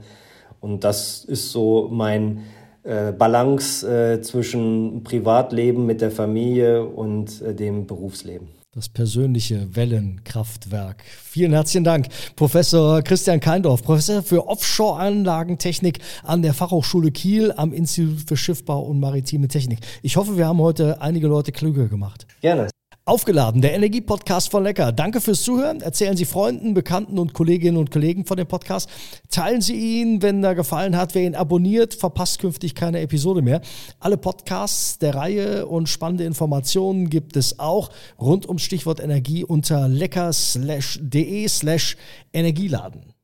Und 0.60 0.84
das 0.84 1.24
ist 1.24 1.50
so 1.50 1.88
mein 1.90 2.44
äh, 2.88 3.12
Balance 3.12 3.86
äh, 3.86 4.22
zwischen 4.22 5.02
Privatleben 5.04 5.84
mit 5.84 6.00
der 6.00 6.10
Familie 6.10 6.84
und 6.84 7.42
äh, 7.42 7.54
dem 7.54 7.86
Berufsleben. 7.86 8.48
Das 8.74 8.88
persönliche 8.88 9.76
Wellenkraftwerk. 9.76 11.02
Vielen 11.04 11.52
herzlichen 11.52 11.84
Dank, 11.84 12.06
Professor 12.34 13.02
Christian 13.02 13.40
Keindorf, 13.40 13.82
Professor 13.82 14.22
für 14.22 14.46
Offshore-Anlagentechnik 14.46 15.98
an 16.22 16.40
der 16.40 16.54
Fachhochschule 16.54 17.10
Kiel 17.10 17.52
am 17.54 17.74
Institut 17.74 18.26
für 18.26 18.36
Schiffbau 18.38 18.80
und 18.80 19.00
Maritime 19.00 19.48
Technik. 19.48 19.80
Ich 20.02 20.16
hoffe, 20.16 20.38
wir 20.38 20.46
haben 20.46 20.60
heute 20.60 21.02
einige 21.02 21.26
Leute 21.26 21.52
klüger 21.52 21.88
gemacht. 21.88 22.26
Gerne. 22.40 22.68
Aufgeladen, 23.08 23.62
der 23.62 23.72
Energiepodcast 23.72 24.50
von 24.50 24.64
Lecker. 24.64 24.92
Danke 24.92 25.22
fürs 25.22 25.42
Zuhören. 25.42 25.80
Erzählen 25.80 26.14
Sie 26.14 26.26
Freunden, 26.26 26.74
Bekannten 26.74 27.18
und 27.18 27.32
Kolleginnen 27.32 27.78
und 27.78 27.90
Kollegen 27.90 28.26
von 28.26 28.36
dem 28.36 28.46
Podcast. 28.46 28.90
Teilen 29.30 29.62
Sie 29.62 30.00
ihn, 30.00 30.20
wenn 30.20 30.44
er 30.44 30.54
gefallen 30.54 30.94
hat. 30.94 31.14
Wer 31.14 31.22
ihn 31.22 31.34
abonniert, 31.34 31.94
verpasst 31.94 32.38
künftig 32.38 32.74
keine 32.74 33.00
Episode 33.00 33.40
mehr. 33.40 33.62
Alle 33.98 34.18
Podcasts 34.18 34.98
der 34.98 35.14
Reihe 35.14 35.64
und 35.64 35.88
spannende 35.88 36.24
Informationen 36.24 37.08
gibt 37.08 37.36
es 37.38 37.58
auch 37.58 37.88
rund 38.20 38.46
ums 38.46 38.60
Stichwort 38.60 39.00
Energie 39.00 39.42
unter 39.42 39.88
lecker.de 39.88 41.48
slash 41.48 41.96
Energieladen. 42.34 43.14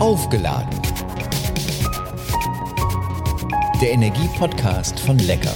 Aufgeladen 0.00 0.83
der 3.80 3.92
Energie-Podcast 3.92 5.00
von 5.00 5.18
Lecker. 5.18 5.52